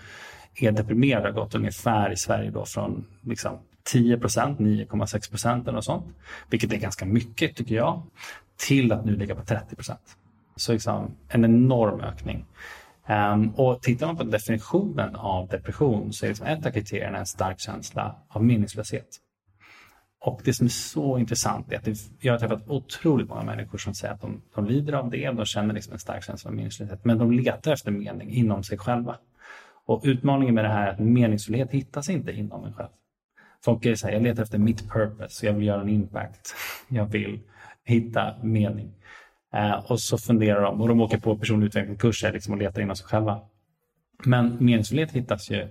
[0.56, 5.76] är deprimerade har gått ungefär i Sverige då från liksom 10 procent, 9,6 procent eller
[5.76, 6.06] något sånt,
[6.50, 8.04] vilket är ganska mycket tycker jag,
[8.58, 10.18] till att nu ligga på 30 procent.
[10.56, 12.46] Så liksom en enorm ökning.
[13.08, 17.26] Um, och tittar man på definitionen av depression så är liksom ett av kriterierna en
[17.26, 19.08] stark känsla av meningslöshet.
[20.20, 23.78] Och det som är så intressant är att det, jag har träffat otroligt många människor
[23.78, 26.56] som säger att de, de lider av det, de känner liksom en stark känsla av
[26.56, 29.18] meningslöshet, men de letar efter mening inom sig själva.
[29.86, 32.90] Och utmaningen med det här är att meningsfullhet hittas inte inom en själv.
[33.66, 36.56] Folk är så här, jag letar efter mitt purpose, jag vill göra en impact,
[36.88, 37.40] jag vill
[37.84, 38.94] hitta mening.
[39.56, 42.96] Eh, och så funderar de och de åker på personlig utvecklingskurser liksom, och letar inom
[42.96, 43.42] sig själva.
[44.26, 45.68] Men meningsfullhet hittas ju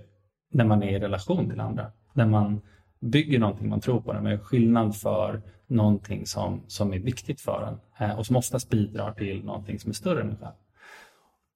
[0.51, 1.91] när man är i relation till andra.
[2.13, 2.61] När man
[2.99, 7.41] bygger någonting man tror på, när man gör skillnad för någonting som, som är viktigt
[7.41, 10.53] för en eh, och som oftast bidrar till någonting som är större än en själv.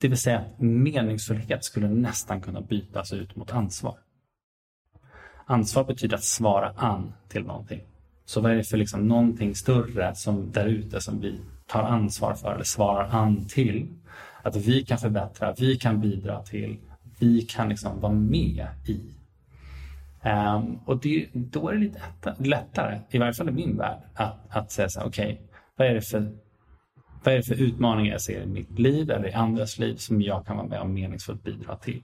[0.02, 3.98] Det vill säga att meningsfullhet skulle nästan kunna bytas ut mot ansvar.
[5.46, 7.82] Ansvar betyder att svara an till någonting.
[8.26, 11.40] Så vad är det för liksom någonting större som där ute som vi
[11.70, 13.88] tar ansvar för eller svarar an till.
[14.44, 16.78] att vi kan förbättra, vi kan bidra till,
[17.20, 19.00] vi kan liksom vara med i.
[20.26, 22.02] Um, och det, då är det lite
[22.38, 25.88] lättare, i varje fall i min värld, att, att säga så här, okej, okay, vad
[25.88, 26.32] är det för
[27.24, 30.22] vad är det för utmaningar jag ser i mitt liv eller i andras liv som
[30.22, 32.04] jag kan vara med och meningsfullt bidra till?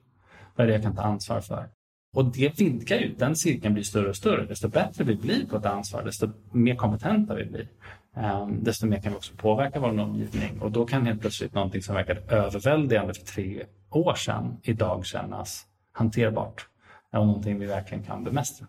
[0.56, 1.70] Vad är det jag kan ta ansvar för?
[2.16, 4.46] Och det vidgar ju, den cirkeln blir större och större.
[4.46, 7.68] Desto bättre vi blir på ett ansvar, desto mer kompetenta vi blir,
[8.16, 10.62] um, desto mer kan vi också påverka vår omgivning.
[10.62, 15.66] Och då kan helt plötsligt någonting som verkade överväldigande för tre år sedan idag kännas
[15.92, 16.68] hanterbart.
[17.12, 18.68] Och någonting vi verkligen kan bemästra.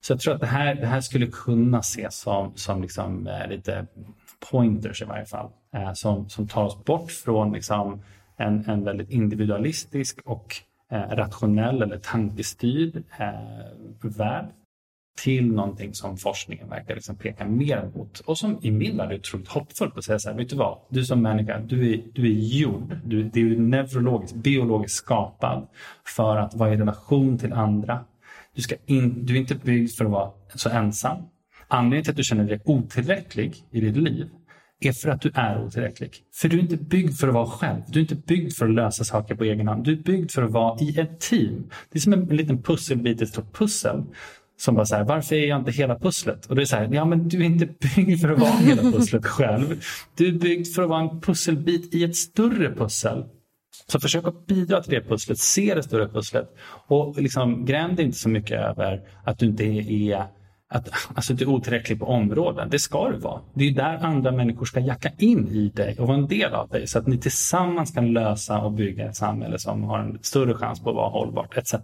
[0.00, 3.48] Så jag tror att det här, det här skulle kunna ses som, som liksom, eh,
[3.48, 3.86] lite
[4.50, 5.50] pointers i varje fall.
[5.74, 8.02] Eh, som, som tar oss bort från liksom,
[8.36, 10.54] en, en väldigt individualistisk och
[10.90, 13.30] eh, rationell eller tankestyrd eh,
[14.02, 14.46] värld
[15.16, 19.18] till någonting som forskningen verkar liksom peka mer mot och som i min värld är
[19.18, 22.26] otroligt hoppfullt att säga så här, vet du vad, du som människa, du är, du
[22.26, 25.66] är gjord, du, du är neurologiskt, biologiskt skapad
[26.16, 28.04] för att vara i relation till andra.
[28.54, 31.18] Du, ska in, du är inte byggd för att vara så ensam.
[31.68, 34.28] Anledningen till att du känner dig otillräcklig i ditt liv
[34.80, 36.10] är för att du är otillräcklig.
[36.34, 37.82] För du är inte byggd för att vara själv.
[37.88, 39.84] Du är inte byggd för att lösa saker på egen hand.
[39.84, 41.70] Du är byggd för att vara i ett team.
[41.92, 44.04] Det är som en liten pusselbit i ett stort pussel.
[44.58, 46.46] Som bara så här, varför är jag inte hela pusslet?
[46.46, 48.82] Och det är så här, ja men du är inte byggd för att vara hela
[48.82, 49.82] pusslet själv.
[50.16, 53.24] Du är byggd för att vara en pusselbit i ett större pussel.
[53.86, 56.48] Så försök att bidra till det pusslet, se det större pusslet.
[56.88, 60.26] Och liksom, dig inte så mycket över att du inte är
[60.68, 62.70] att alltså, du är otillräcklig på områden.
[62.70, 63.40] Det ska du vara.
[63.54, 66.68] Det är där andra människor ska jacka in i dig och vara en del av
[66.68, 70.54] dig så att ni tillsammans kan lösa och bygga ett samhälle som har en större
[70.54, 71.74] chans på att vara hållbart etc.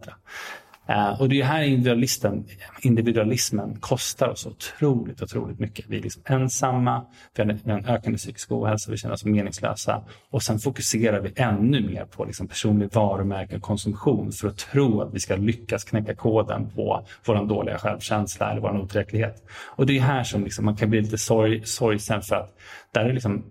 [0.90, 2.44] Uh, och det är här individualisten,
[2.82, 5.84] individualismen kostar oss otroligt, otroligt mycket.
[5.88, 7.04] Vi är liksom ensamma,
[7.34, 11.80] vi har en ökande psykisk ohälsa, vi känner oss meningslösa och sen fokuserar vi ännu
[11.80, 16.14] mer på liksom personlig varumärke och konsumtion för att tro att vi ska lyckas knäcka
[16.14, 19.42] koden på vår dåliga självkänsla eller vår otillräcklighet.
[19.76, 22.58] Och det är här som liksom man kan bli lite sorg, sorgsen för att
[22.92, 23.44] där är liksom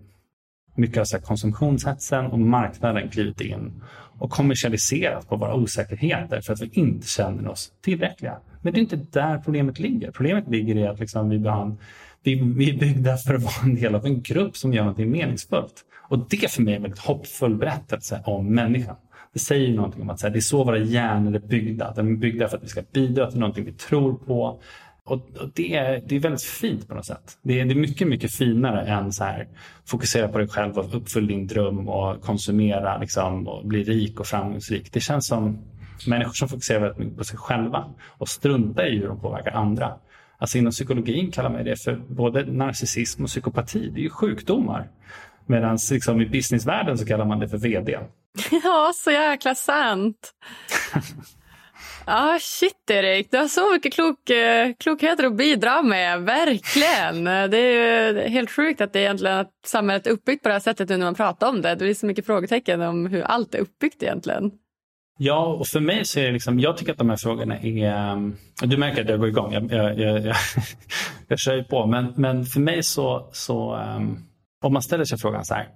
[0.74, 3.82] mycket av så konsumtionshetsen och marknaden klivit in
[4.22, 8.38] och kommersialiserat på våra osäkerheter för att vi inte känner oss tillräckliga.
[8.60, 10.10] Men det är inte där problemet ligger.
[10.10, 11.78] Problemet ligger i att liksom vi, behand,
[12.22, 15.10] vi, vi är byggda för att vara en del av en grupp som gör någonting
[15.10, 15.84] meningsfullt.
[16.08, 18.96] Och det för mig är en väldigt hoppfull berättelse om människan.
[19.32, 21.92] Det säger någonting om att det är så våra hjärnor är byggda.
[21.96, 24.60] De är byggda för att vi ska bidra till någonting vi tror på.
[25.04, 25.20] Och,
[25.54, 27.38] det, är, det är väldigt fint på något sätt.
[27.42, 29.48] Det är, det är mycket, mycket finare än så här
[29.84, 34.26] fokusera på dig själv och uppfylla din dröm och konsumera liksom, och bli rik och
[34.26, 34.92] framgångsrik.
[34.92, 35.58] Det känns som
[36.06, 39.94] människor som fokuserar väldigt mycket på sig själva och struntar i hur de påverkar andra.
[40.38, 43.90] Alltså inom psykologin kallar man det för både narcissism och psykopati.
[43.90, 44.90] Det är ju sjukdomar.
[45.46, 47.98] Medan liksom i businessvärlden så kallar man det för VD.
[48.64, 50.32] Ja, så jäkla sant.
[52.06, 53.30] Ja, shit Erik.
[53.30, 56.22] Du har så mycket klok, eh, klokheter att bidra med.
[56.22, 57.24] Verkligen.
[57.50, 60.88] Det är helt sjukt att det egentligen att samhället är uppbyggt på det här sättet
[60.88, 61.74] nu när man pratar om det.
[61.74, 64.50] Det är så mycket frågetecken om hur allt är uppbyggt egentligen.
[65.18, 67.84] Ja, och för mig så är det liksom, jag tycker att de här frågorna är,
[67.84, 70.36] ehm, du märker att jag går igång, jag, jag, jag, jag,
[71.28, 74.18] jag kör ju på, men, men för mig så, så ehm,
[74.64, 75.68] om man ställer sig frågan så här,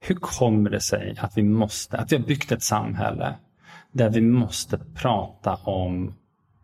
[0.00, 3.34] hur kommer det sig att vi måste, att vi har byggt ett samhälle
[3.98, 6.14] där vi måste prata om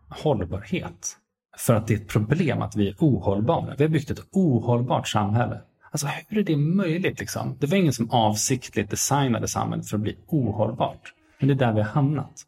[0.09, 1.17] hållbarhet.
[1.57, 3.75] För att det är ett problem att vi är ohållbara.
[3.77, 5.61] Vi har byggt ett ohållbart samhälle.
[5.91, 7.19] Alltså hur är det möjligt?
[7.19, 7.57] Liksom?
[7.59, 11.13] Det var ingen som avsiktligt designade samhället för att bli ohållbart.
[11.39, 12.43] Men det är där vi har hamnat.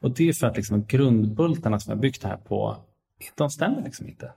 [0.00, 2.76] Och det är för att liksom grundbultarna som vi har byggt det här på,
[3.34, 4.32] de stämmer liksom inte.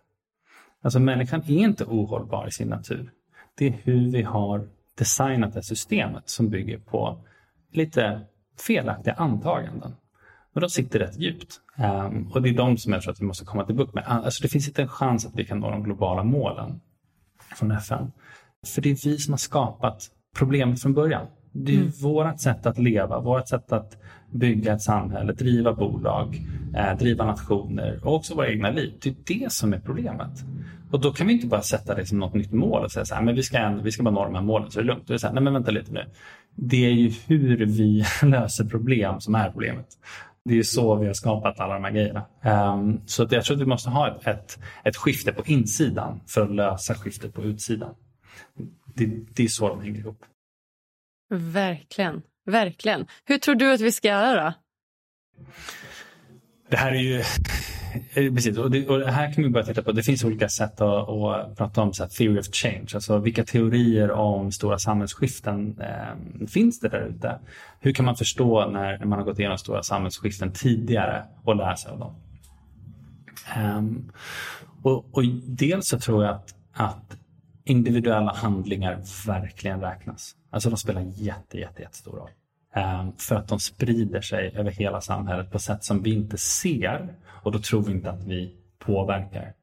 [0.81, 3.11] Alltså människan är inte ohållbar i sin natur.
[3.57, 4.67] Det är hur vi har
[4.97, 7.25] designat det systemet som bygger på
[7.71, 8.21] lite
[8.61, 9.95] felaktiga antaganden.
[10.53, 11.61] Och de sitter rätt djupt.
[11.77, 14.03] Um, och det är de som jag tror att vi måste komma till bukt med.
[14.07, 16.79] Alltså det finns inte en chans att vi kan nå de globala målen
[17.55, 18.11] från FN.
[18.67, 21.27] För det är vi som har skapat problemet från början.
[21.51, 21.91] Det är mm.
[22.01, 23.97] vårt sätt att leva, vårt sätt att
[24.31, 26.41] bygga ett samhälle, driva bolag,
[26.75, 28.93] eh, driva nationer och också våra egna liv.
[29.01, 30.43] Det är det som är problemet.
[30.91, 33.15] Och då kan vi inte bara sätta det som något nytt mål och säga så
[33.15, 35.07] här, men vi ska, vi ska bara nå de här målen så är det lugnt.
[35.07, 36.05] Det är så här, nej men vänta lite nu.
[36.59, 39.87] Det är ju hur vi löser problem som är problemet.
[40.45, 42.25] Det är ju så vi har skapat alla de här grejerna.
[42.73, 46.41] Um, så jag tror att vi måste ha ett, ett, ett skifte på insidan för
[46.41, 47.95] att lösa skiftet på utsidan.
[48.93, 50.25] Det, det är så de hänger ihop.
[51.29, 52.21] Verkligen.
[52.45, 53.05] Verkligen.
[53.25, 54.53] Hur tror du att vi ska göra då?
[56.69, 59.91] Det här är ju eh, Precis, och, det, och här kan vi börja titta på,
[59.91, 63.45] det finns olika sätt att, att prata om så här, theory of change, alltså vilka
[63.45, 67.39] teorier om stora samhällsskiften eh, finns det där ute?
[67.79, 71.75] Hur kan man förstå när, när man har gått igenom stora samhällsskiften tidigare och lära
[71.75, 72.15] sig av dem?
[73.57, 74.11] Um,
[74.83, 77.17] och, och dels så tror jag att, att
[77.63, 80.35] individuella handlingar verkligen räknas.
[80.49, 82.29] Alltså de spelar jätte, jätte, jättestor roll.
[82.77, 87.15] Ehm, för att de sprider sig över hela samhället på sätt som vi inte ser
[87.27, 89.53] och då tror vi inte att vi påverkar.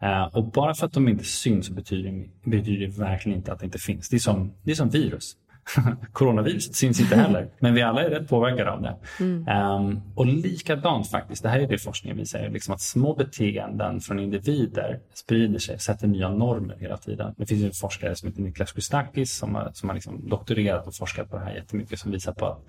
[0.00, 3.64] Ehm, och bara för att de inte syns betyder, betyder det verkligen inte att det
[3.64, 4.08] inte finns.
[4.08, 5.36] Det är som, det är som virus.
[6.12, 8.96] Coronaviruset syns inte heller, men vi alla är rätt påverkade av det.
[9.20, 9.48] Mm.
[9.48, 14.18] Um, och likadant faktiskt, det här är det forskningen visar, liksom att små beteenden från
[14.18, 17.34] individer sprider sig, sätter nya normer hela tiden.
[17.36, 20.94] Det finns en forskare som heter Niklas Christakis som har, som har liksom doktorerat och
[20.94, 22.66] forskat på det här jättemycket som visar på att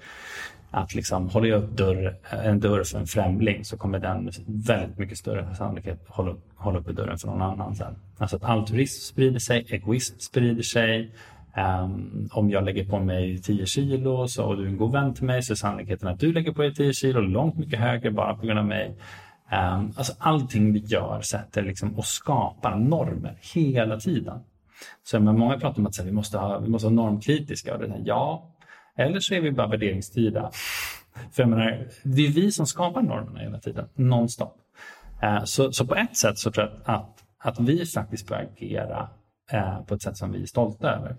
[0.71, 4.97] att liksom, håller jag upp dörr, en dörr för en främling så kommer den väldigt
[4.97, 7.95] mycket större sannolikhet hålla, hålla uppe dörren för någon annan sen.
[8.17, 11.11] Alltså att altruism sprider sig, egoism sprider sig,
[11.57, 15.13] Um, om jag lägger på mig 10 kilo så, och du är en god vän
[15.13, 18.11] till mig så är sannolikheten att du lägger på dig 10 kilo långt mycket högre
[18.11, 18.95] bara på grund av mig.
[19.51, 24.39] Um, alltså allting vi gör sätter liksom och skapar normer hela tiden.
[25.03, 27.73] Så men många pratar om att här, vi, måste ha, vi måste vara normkritiska.
[27.73, 28.55] Och det är, ja,
[28.95, 30.51] eller så är vi bara värderingsstyrda.
[31.31, 34.57] För jag menar, det är vi som skapar normerna hela tiden, nonstop.
[35.23, 38.35] Uh, så, så på ett sätt så tror jag att, att, att vi faktiskt bör
[38.35, 39.09] agera
[39.53, 41.15] uh, på ett sätt som vi är stolta över.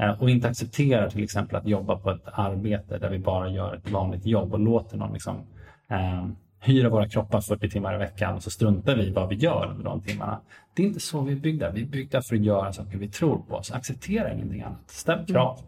[0.00, 3.74] Eh, och inte accepterar till exempel att jobba på ett arbete där vi bara gör
[3.74, 5.36] ett vanligt jobb och låter någon liksom,
[5.88, 6.26] eh,
[6.60, 9.70] hyra våra kroppar 40 timmar i veckan och så struntar vi i vad vi gör
[9.70, 10.40] under de timmarna.
[10.74, 11.70] Det är inte så vi är byggda.
[11.70, 13.62] Vi är byggda för att göra saker vi tror på.
[13.62, 14.90] Så acceptera ingenting annat.
[14.90, 15.60] Ställ krav.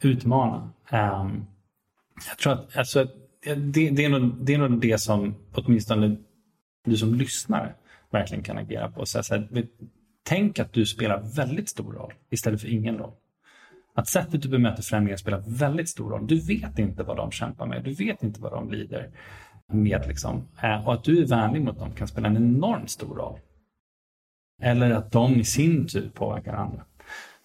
[0.00, 0.70] Utmana.
[0.92, 1.46] Um,
[2.28, 3.06] jag tror att alltså,
[3.56, 6.16] det, det, är nog, det är nog det som åtminstone
[6.84, 7.74] du som lyssnare
[8.10, 9.06] verkligen kan agera på.
[9.06, 9.48] Så här,
[10.22, 13.12] tänk att du spelar väldigt stor roll istället för ingen roll.
[13.96, 16.26] Att sättet du bemöter typ främlingar spelar väldigt stor roll.
[16.26, 17.84] Du vet inte vad de kämpar med.
[17.84, 19.10] Du vet inte vad de lider
[19.66, 20.04] med.
[20.08, 20.48] Liksom.
[20.62, 23.38] Eh, och att du är vänlig mot dem kan spela en enormt stor roll.
[24.62, 26.84] Eller att de i sin tur påverkar andra.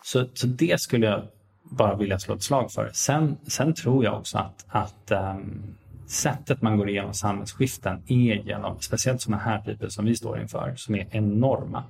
[0.03, 1.23] Så, så det skulle jag
[1.63, 2.89] bara vilja slå ett slag för.
[2.93, 5.75] Sen, sen tror jag också att, att um,
[6.07, 10.73] sättet man går igenom samhällsskiften är genom, speciellt sådana här typer som vi står inför,
[10.75, 11.83] som är enorma,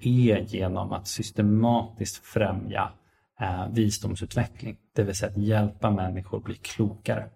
[0.00, 2.92] är genom att systematiskt främja
[3.40, 4.76] eh, visdomsutveckling.
[4.96, 7.28] Det vill säga att hjälpa människor bli klokare.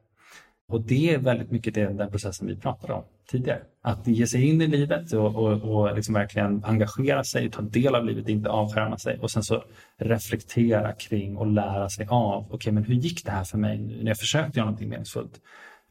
[0.68, 3.62] Och det är väldigt mycket det, den processen vi pratade om tidigare.
[3.82, 7.94] Att ge sig in i livet och, och, och liksom verkligen engagera sig, ta del
[7.94, 9.64] av livet, inte avskärma sig och sen så
[9.96, 13.78] reflektera kring och lära sig av, okej okay, men hur gick det här för mig
[13.78, 15.40] nu när jag försökte göra någonting meningsfullt?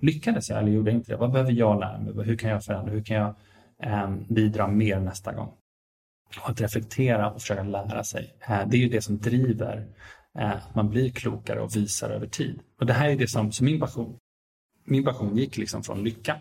[0.02, 1.18] Lyckades jag eller gjorde jag inte det?
[1.18, 2.26] Vad behöver jag lära mig?
[2.26, 2.92] Hur kan jag förändra?
[2.92, 3.36] Hur kan jag
[3.84, 5.54] eh, bidra mer nästa gång?
[6.38, 8.34] Och att reflektera och försöka lära sig.
[8.50, 9.88] Eh, det är ju det som driver
[10.40, 12.60] eh, att man blir klokare och visar över tid.
[12.80, 14.18] Och det här är det som, som min passion.
[14.86, 16.38] Min passion gick liksom från lycka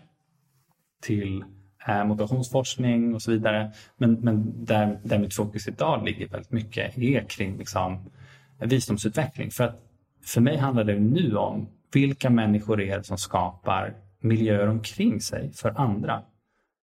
[1.01, 1.43] till
[1.87, 3.71] eh, motivationsforskning och så vidare.
[3.97, 8.11] Men, men där, där mitt fokus idag ligger väldigt mycket är kring liksom
[8.57, 9.51] visdomsutveckling.
[9.51, 9.85] För att
[10.25, 15.53] för mig handlar det nu om vilka människor är det som skapar miljöer omkring sig
[15.53, 16.23] för andra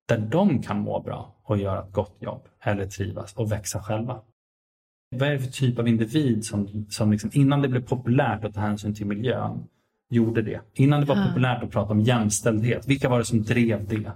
[0.06, 4.20] där de kan må bra och göra ett gott jobb eller trivas och växa själva.
[5.16, 8.54] Vad är det för typ av individ som, som liksom, innan det blev populärt att
[8.54, 9.64] ta hänsyn till miljön
[10.10, 10.60] gjorde det?
[10.74, 11.26] Innan det var ja.
[11.28, 14.12] populärt att prata om jämställdhet, vilka var det som drev det?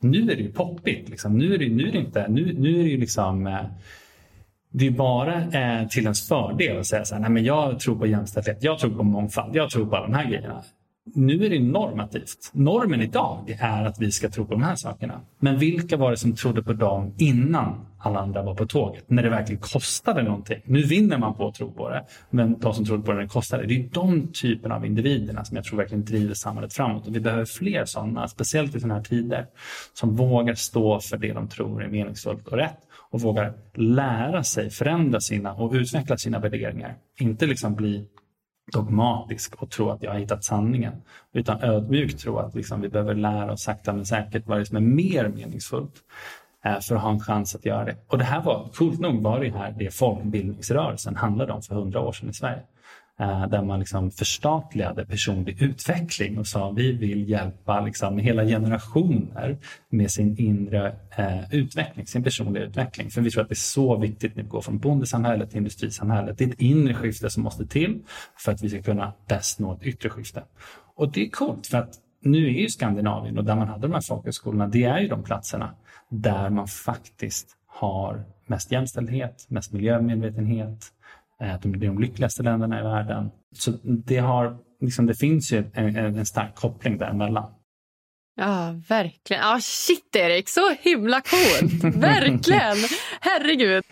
[0.00, 1.08] Nu är det ju poppigt.
[1.08, 1.38] Liksom.
[1.38, 3.64] Nu, är det, nu, är det inte, nu, nu är det ju liksom eh,
[4.72, 7.98] det är bara eh, till ens fördel att säga så här, nej men jag tror
[7.98, 10.62] på jämställdhet, jag tror på mångfald, jag tror på alla de här grejerna
[11.14, 12.50] nu är det normativt.
[12.52, 15.20] Normen idag är att vi ska tro på de här sakerna.
[15.38, 19.04] Men vilka var det som trodde på dem innan alla andra var på tåget?
[19.10, 20.60] När det verkligen kostade någonting.
[20.64, 23.22] Nu vinner man på att tro på det, men de som trodde på det när
[23.22, 23.66] det kostade.
[23.66, 27.06] Det är de typerna av individerna som jag tror verkligen driver samhället framåt.
[27.06, 29.46] Och vi behöver fler sådana, speciellt i sådana här tider,
[29.94, 32.78] som vågar stå för det de tror är meningsfullt och rätt
[33.10, 36.96] och vågar lära sig, förändra sina och utveckla sina värderingar.
[37.18, 38.06] Inte liksom bli
[38.72, 40.92] dogmatisk och tro att jag har hittat sanningen.
[41.32, 44.64] Utan ödmjukt tro att liksom vi behöver lära oss sakta men säkert vad det är
[44.64, 45.94] som är mer meningsfullt
[46.64, 47.96] eh, för att ha en chans att göra det.
[48.06, 52.00] Och det här var, coolt nog var det här det folkbildningsrörelsen handlade om för hundra
[52.00, 52.62] år sedan i Sverige.
[53.20, 59.58] Eh, där man liksom förstatligade personlig utveckling och sa vi vill hjälpa liksom hela generationer
[59.90, 63.10] med sin inre eh, utveckling, sin personliga utveckling.
[63.10, 66.38] För vi tror att det är så viktigt när vi går från bondesamhället till industrisamhället.
[66.38, 68.02] Det är ett inre skifte som måste till
[68.38, 70.42] för att vi ska kunna bäst nå ett yttre skifte.
[70.96, 73.92] Och det är coolt för att nu är ju Skandinavien och där man hade de
[73.92, 75.74] här folkhögskolorna, det är ju de platserna
[76.08, 80.92] där man faktiskt har mest jämställdhet, mest miljömedvetenhet,
[81.62, 83.30] de är de lyckligaste länderna i världen.
[83.54, 87.50] Så det, har, liksom, det finns ju en, en stark koppling däremellan.
[88.36, 89.42] Ja, verkligen.
[89.42, 91.84] Ja, shit Erik, så himla coolt.
[91.96, 92.76] verkligen.
[93.20, 93.84] Herregud.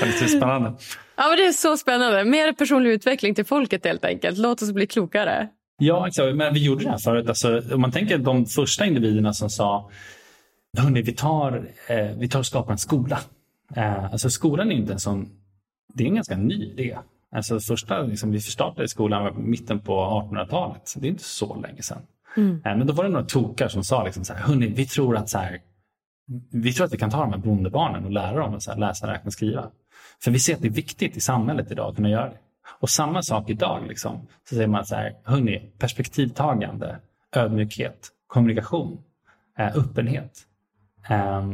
[0.00, 0.74] det är spännande.
[1.16, 2.24] Ja, men det är så spännande.
[2.24, 4.38] Mer personlig utveckling till folket helt enkelt.
[4.38, 5.48] Låt oss bli klokare.
[5.78, 6.36] Ja, exakt.
[6.36, 7.28] Men vi gjorde det här förut.
[7.28, 9.90] Alltså, om man tänker de första individerna som sa
[10.78, 13.20] Hörrni, vi tar, eh, vi tar och skapar en skola.
[13.76, 15.28] Eh, alltså skolan är inte en sån,
[15.94, 16.98] det är en ganska ny idé.
[17.32, 20.94] Alltså första, liksom, vi startade skolan var mitten på 1800-talet.
[20.96, 22.02] Det är inte så länge sedan.
[22.36, 22.54] Mm.
[22.64, 25.16] Eh, men då var det några tokar som sa liksom så här, hörni, vi tror
[25.16, 25.60] att så här,
[26.50, 28.78] vi tror att vi kan ta de här bondebarnen och lära dem att så här,
[28.78, 29.70] läsa, räkna, skriva.
[30.22, 32.38] För vi ser att det är viktigt i samhället idag att kunna göra det.
[32.80, 33.82] Och samma sak idag.
[33.88, 36.98] Liksom, så säger man så här, hörni, perspektivtagande,
[37.36, 38.98] ödmjukhet, kommunikation,
[39.58, 40.32] eh, öppenhet,
[41.10, 41.48] eh,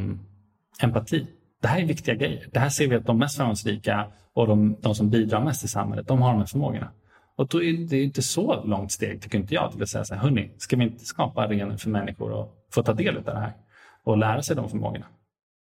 [0.81, 1.27] empati.
[1.61, 2.49] Det här är viktiga grejer.
[2.51, 5.67] Det här ser vi att de mest framgångsrika och de, de som bidrar mest i
[5.67, 6.91] samhället, de har de här förmågorna.
[7.35, 10.13] Och då är det inte så långt steg, tycker inte jag, till att säga så
[10.13, 13.39] här, hörni, ska vi inte skapa arenor för människor att få ta del av det
[13.39, 13.53] här
[14.03, 15.05] och lära sig de förmågorna?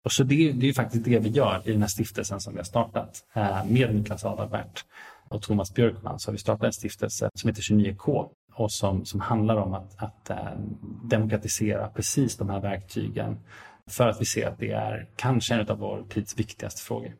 [0.04, 2.58] Och så det, det är faktiskt det vi gör i den här stiftelsen som vi
[2.58, 4.84] har startat eh, med Niklas Adalbert
[5.28, 6.18] och Thomas Björkman.
[6.18, 10.02] Så har vi startat en stiftelse som heter 29K och som, som handlar om att,
[10.02, 10.36] att eh,
[11.04, 13.38] demokratisera precis de här verktygen
[13.92, 17.12] för att vi ser att det är kanske en av vår tids viktigaste frågor.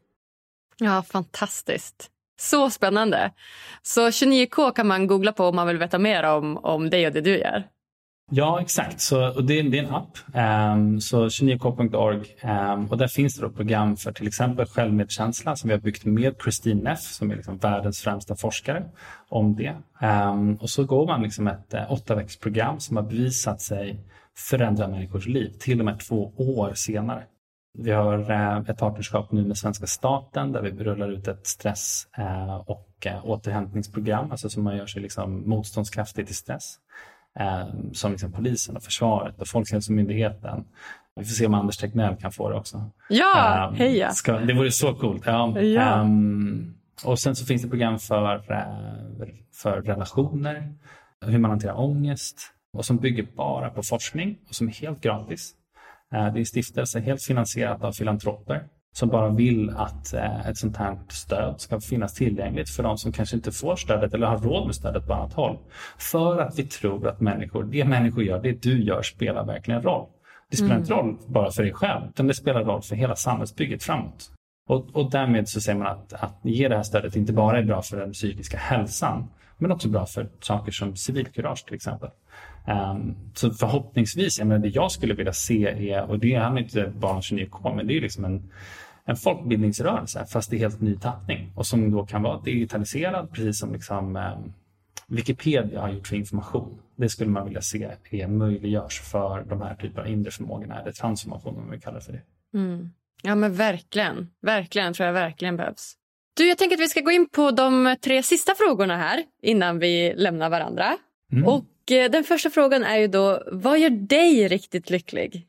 [0.78, 2.10] Ja, fantastiskt.
[2.40, 3.32] Så spännande.
[3.82, 7.12] Så 29K kan man googla på om man vill veta mer om, om dig och
[7.12, 7.64] det du gör.
[8.30, 9.00] Ja, exakt.
[9.00, 10.18] Så, och det, det är en app,
[10.76, 12.16] um, så 29k.org.
[12.16, 16.04] Um, ehm, och där finns det program för till exempel självmedkänsla som vi har byggt
[16.04, 18.84] med Christine Neff som är liksom världens främsta forskare
[19.28, 19.74] om det.
[20.06, 24.00] Um, och så går man liksom ett uh, åtta veckors program som har bevisat sig
[24.38, 27.24] förändra människors liv till och med två år senare.
[27.78, 32.06] Vi har uh, ett partnerskap nu med svenska staten där vi rullar ut ett stress
[32.18, 32.88] uh, och
[33.22, 36.78] återhämtningsprogram, alltså som man gör sig liksom motståndskraftig till stress
[37.40, 40.64] eh, som liksom polisen och försvaret och Folkhälsomyndigheten.
[41.16, 42.90] Vi får se om Anders Tegnell kan få det också.
[43.08, 44.10] Ja, um, heja!
[44.10, 45.22] Ska, det vore så coolt.
[45.26, 46.00] Ja, ja.
[46.00, 46.74] Um,
[47.04, 48.42] och sen så finns det program för,
[49.54, 50.74] för relationer,
[51.26, 55.54] hur man hanterar ångest och som bygger bara på forskning och som är helt gratis.
[56.14, 60.76] Uh, det är stiftelse helt finansierat av filantroper som bara vill att eh, ett sånt
[60.76, 64.66] här stöd ska finnas tillgängligt för de som kanske inte får stödet eller har råd
[64.66, 65.58] med stödet på annat håll.
[65.98, 70.06] För att vi tror att människor, det människor gör, det du gör spelar verkligen roll.
[70.50, 70.82] Det spelar mm.
[70.82, 74.30] inte roll bara för dig själv, utan det spelar roll för hela samhällsbygget framåt.
[74.68, 77.62] Och, och därmed så säger man att, att ge det här stödet inte bara är
[77.62, 82.10] bra för den psykiska hälsan, men också bra för saker som civilkurage till exempel.
[82.66, 86.92] Um, så förhoppningsvis, jag menar, det jag skulle vilja se är, och det handlar inte
[86.96, 88.50] bara om 29K, men det är liksom en,
[89.04, 93.72] en folkbildningsrörelse fast i helt ny tappning och som då kan vara digitaliserad precis som
[93.72, 94.38] liksom, eh,
[95.06, 96.78] Wikipedia har gjort för information.
[96.96, 100.92] Det skulle man vilja se är möjliggörs för de här typerna av inre förmågorna eller
[100.92, 102.22] transformation om vi kallar det för det.
[102.54, 102.90] Mm.
[103.22, 105.96] Ja men verkligen, verkligen tror jag verkligen behövs.
[106.36, 109.78] Du, jag tänker att vi ska gå in på de tre sista frågorna här innan
[109.78, 110.96] vi lämnar varandra.
[111.32, 111.44] Mm.
[111.44, 115.46] Och eh, den första frågan är ju då, vad gör dig riktigt lycklig?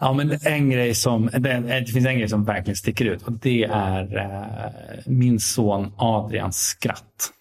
[0.00, 3.64] Ja, men en grej som, det, finns en grej som verkligen sticker ut och det
[3.64, 7.32] är eh, min son Adrians skratt.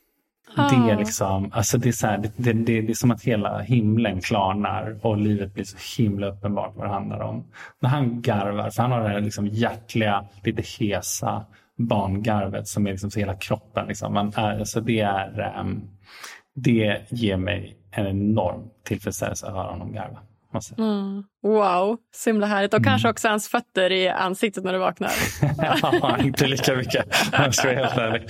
[0.55, 0.69] Ah.
[0.69, 3.23] Det är liksom, alltså det är, så här, det, det, det, det, är som att
[3.23, 7.45] hela himlen klarnar och livet blir så himla uppenbart vad det handlar om.
[7.79, 11.45] När han garvar, för han har det här liksom hjärtliga, lite hesa
[11.77, 13.87] barngarvet som är liksom så hela kroppen.
[13.87, 14.13] Liksom.
[14.13, 15.89] Man alltså det, är, um,
[16.61, 20.19] det ger mig en enorm tillfredsställelse att höra honom garva.
[20.77, 21.23] Mm.
[21.43, 22.73] Wow, så himla härligt.
[22.73, 22.89] Och mm.
[22.89, 25.11] kanske också hans fötter i ansiktet när du vaknar.
[26.01, 28.29] ja, inte lika mycket om jag ska vara helt ärlig.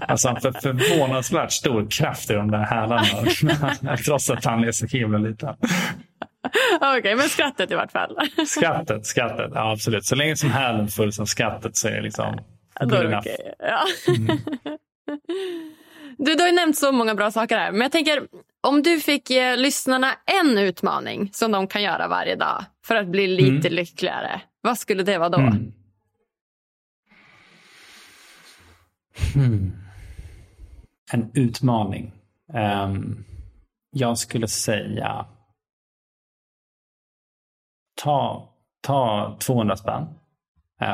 [0.00, 3.96] alltså, han har förvånansvärt stor kraft i de där hälarna.
[4.06, 5.54] trots att han är så himla liten.
[6.80, 8.16] Okej, okay, men skrattet i vart fall.
[8.46, 9.50] skrattet, skrattet.
[9.54, 10.04] Ja, absolut.
[10.04, 12.38] Så länge som hälen fylls av skrattet så är det liksom
[12.80, 13.36] Då är det okay.
[13.58, 13.84] ja.
[14.08, 14.38] Mm.
[16.18, 17.72] Du, du har ju nämnt så många bra saker här.
[17.72, 18.28] Men jag tänker,
[18.60, 23.06] om du fick ge lyssnarna en utmaning som de kan göra varje dag för att
[23.06, 23.72] bli lite mm.
[23.72, 24.40] lyckligare.
[24.60, 25.38] Vad skulle det vara då?
[25.38, 25.72] Mm.
[29.34, 29.72] Hmm.
[31.12, 32.12] En utmaning.
[32.84, 33.24] Um,
[33.90, 35.26] jag skulle säga
[38.02, 38.48] ta,
[38.80, 40.21] ta 200 spänn Eh,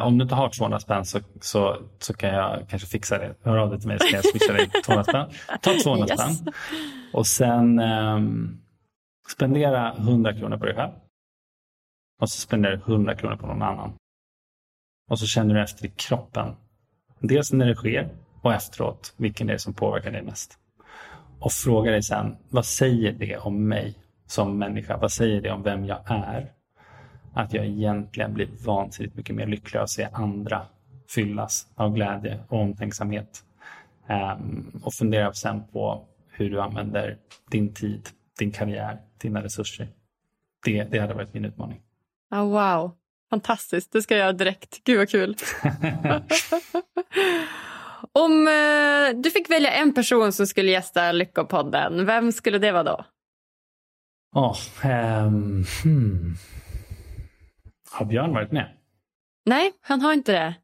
[0.03, 3.34] om du inte har 200 spänn så, så, så kan jag kanske fixa det.
[3.43, 5.26] Hör av dig till mig så kan jag swisha dig 200 spänn.
[5.62, 6.20] Ta 200 yes.
[6.20, 6.53] spänn.
[7.12, 8.61] Och sen um,
[9.28, 10.93] Spendera 100 kronor på dig själv.
[12.20, 13.93] Och så spenderar du 100 kronor på någon annan.
[15.11, 16.57] Och så känner du efter i kroppen.
[17.20, 18.09] Dels när det sker
[18.43, 20.59] och efteråt vilken det är som påverkar dig mest.
[21.41, 24.97] Och fråga dig sen, vad säger det om mig som människa?
[24.97, 26.53] Vad säger det om vem jag är?
[27.39, 30.66] Att jag egentligen blir vansinnigt mycket mer lycklig av att se andra
[31.14, 33.45] fyllas av glädje och omtänksamhet.
[34.09, 37.18] Um, och fundera sen på hur du använder
[37.51, 38.09] din tid,
[38.39, 39.89] din karriär, dina resurser.
[40.64, 41.80] Det, det hade varit min utmaning.
[42.30, 42.93] Oh, wow,
[43.30, 43.93] fantastiskt.
[43.93, 44.84] Det ska jag göra direkt.
[44.84, 45.36] Gud vad kul.
[48.12, 52.84] Om eh, du fick välja en person som skulle gästa Lyckopodden, vem skulle det vara
[52.84, 53.05] då?
[54.34, 56.36] Oh, um, hmm.
[57.93, 58.76] Har Björn varit med?
[59.47, 60.55] Nej, han har inte det.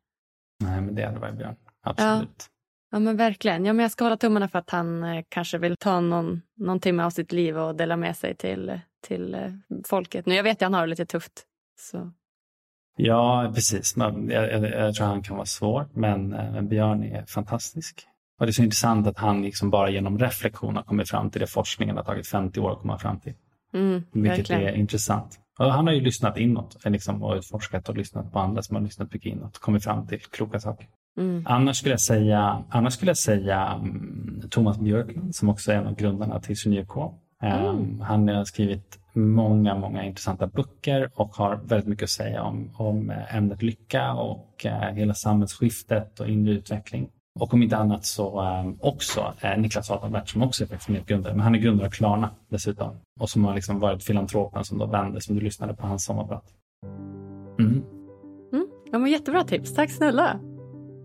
[0.60, 1.56] Nej, men det hade varit Björn.
[1.82, 2.34] Absolut.
[2.38, 2.54] Ja.
[2.90, 3.64] Ja men verkligen.
[3.64, 6.80] Ja, men jag ska hålla tummarna för att han eh, kanske vill ta någon, någon
[6.80, 9.52] timme av sitt liv och dela med sig till, till eh,
[9.86, 10.26] folket.
[10.26, 11.32] Nu, jag vet att han har det lite tufft.
[11.80, 12.10] Så.
[12.96, 13.94] Ja, precis.
[13.96, 18.06] Jag, jag, jag, tror han kan vara svår, men, eh, men Björn är fantastisk.
[18.40, 21.40] Och det är så intressant att han liksom bara genom reflektion har kommit fram till
[21.40, 23.34] det forskningen har tagit 50 år att komma fram till.
[23.72, 24.62] Mm, Vilket verkligen.
[24.62, 25.40] är intressant.
[25.58, 29.12] Han har ju lyssnat inåt liksom, och utforskat och lyssnat på andra som har lyssnat
[29.12, 30.86] mycket inåt och kommit fram till kloka saker.
[31.16, 31.44] Mm.
[31.46, 35.86] Annars skulle jag säga, annars skulle jag säga um, Thomas Björkman som också är en
[35.86, 36.96] av grundarna till Synyrk.
[36.96, 37.10] Um,
[37.42, 38.00] Mm.
[38.00, 43.10] Han har skrivit många, många intressanta böcker och har väldigt mycket att säga om, om
[43.10, 47.08] eh, ämnet lycka och uh, hela samhällsskiftet och inre utveckling.
[47.40, 51.34] Och om inte annat så um, också uh, Niklas Adalbert som också är faktiskt medgrundare,
[51.34, 52.96] men han är grundare av Klarna dessutom.
[53.20, 56.44] Och som har liksom varit filantropen som då vände, som du lyssnade på hans sommarprat.
[57.58, 57.82] Mm.
[58.52, 58.66] Mm.
[58.92, 59.74] Ja, men jättebra tips.
[59.74, 60.40] Tack snälla.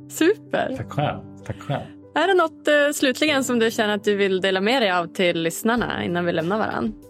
[0.09, 0.73] Super.
[0.77, 1.19] Tack själv.
[1.45, 1.85] Tack själv.
[2.15, 5.07] Är det något eh, slutligen som du känner att du vill dela med dig av
[5.07, 7.08] till lyssnarna innan vi lämnar varandra?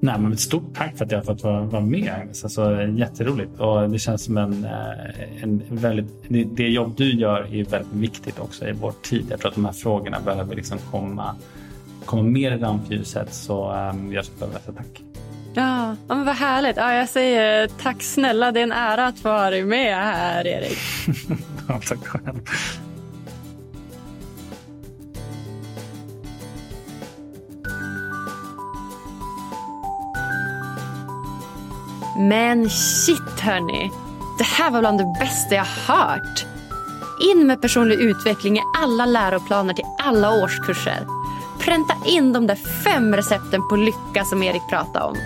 [0.00, 2.44] Nej, men ett stort tack för att jag har fått vara, vara med Agnes.
[2.44, 6.06] Alltså, jätteroligt och det känns som en, eh, en väldigt,
[6.56, 9.26] det, jobb du gör är väldigt viktigt också i vår tid.
[9.30, 11.34] Jag tror att de här frågorna behöver liksom komma,
[12.04, 15.02] komma mer i rampljuset så um, jag skulle behöva säga tack.
[15.54, 16.76] Ja, ja men vad härligt.
[16.76, 18.52] Ja, jag säger tack snälla.
[18.52, 20.78] Det är en ära att få vara med här, Erik.
[21.68, 22.40] ja, tack själv.
[32.18, 33.92] Men shit hörni.
[34.38, 36.46] Det här var bland det bästa jag hört.
[37.20, 41.06] In med personlig utveckling i alla läroplaner till alla årskurser.
[41.58, 45.16] Pränta in de där fem recepten på lycka som Erik pratade om.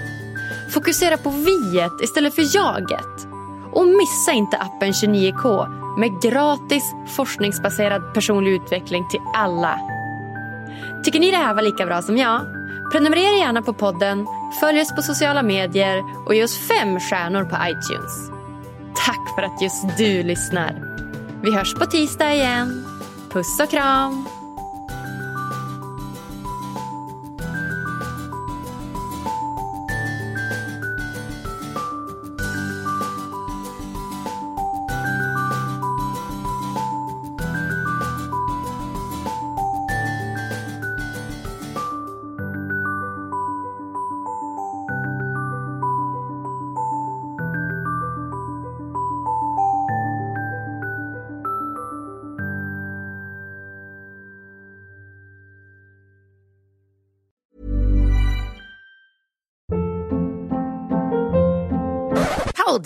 [0.75, 3.27] Fokusera på viet istället för jaget.
[3.73, 5.69] Och missa inte appen 29K
[5.99, 9.81] med gratis forskningsbaserad personlig utveckling till alla.
[11.05, 12.41] Tycker ni det här var lika bra som jag?
[12.93, 14.27] Prenumerera gärna på podden,
[14.61, 18.31] följ oss på sociala medier och ge oss fem stjärnor på iTunes.
[19.07, 20.83] Tack för att just du lyssnar.
[21.43, 22.85] Vi hörs på tisdag igen.
[23.33, 24.40] Puss och kram.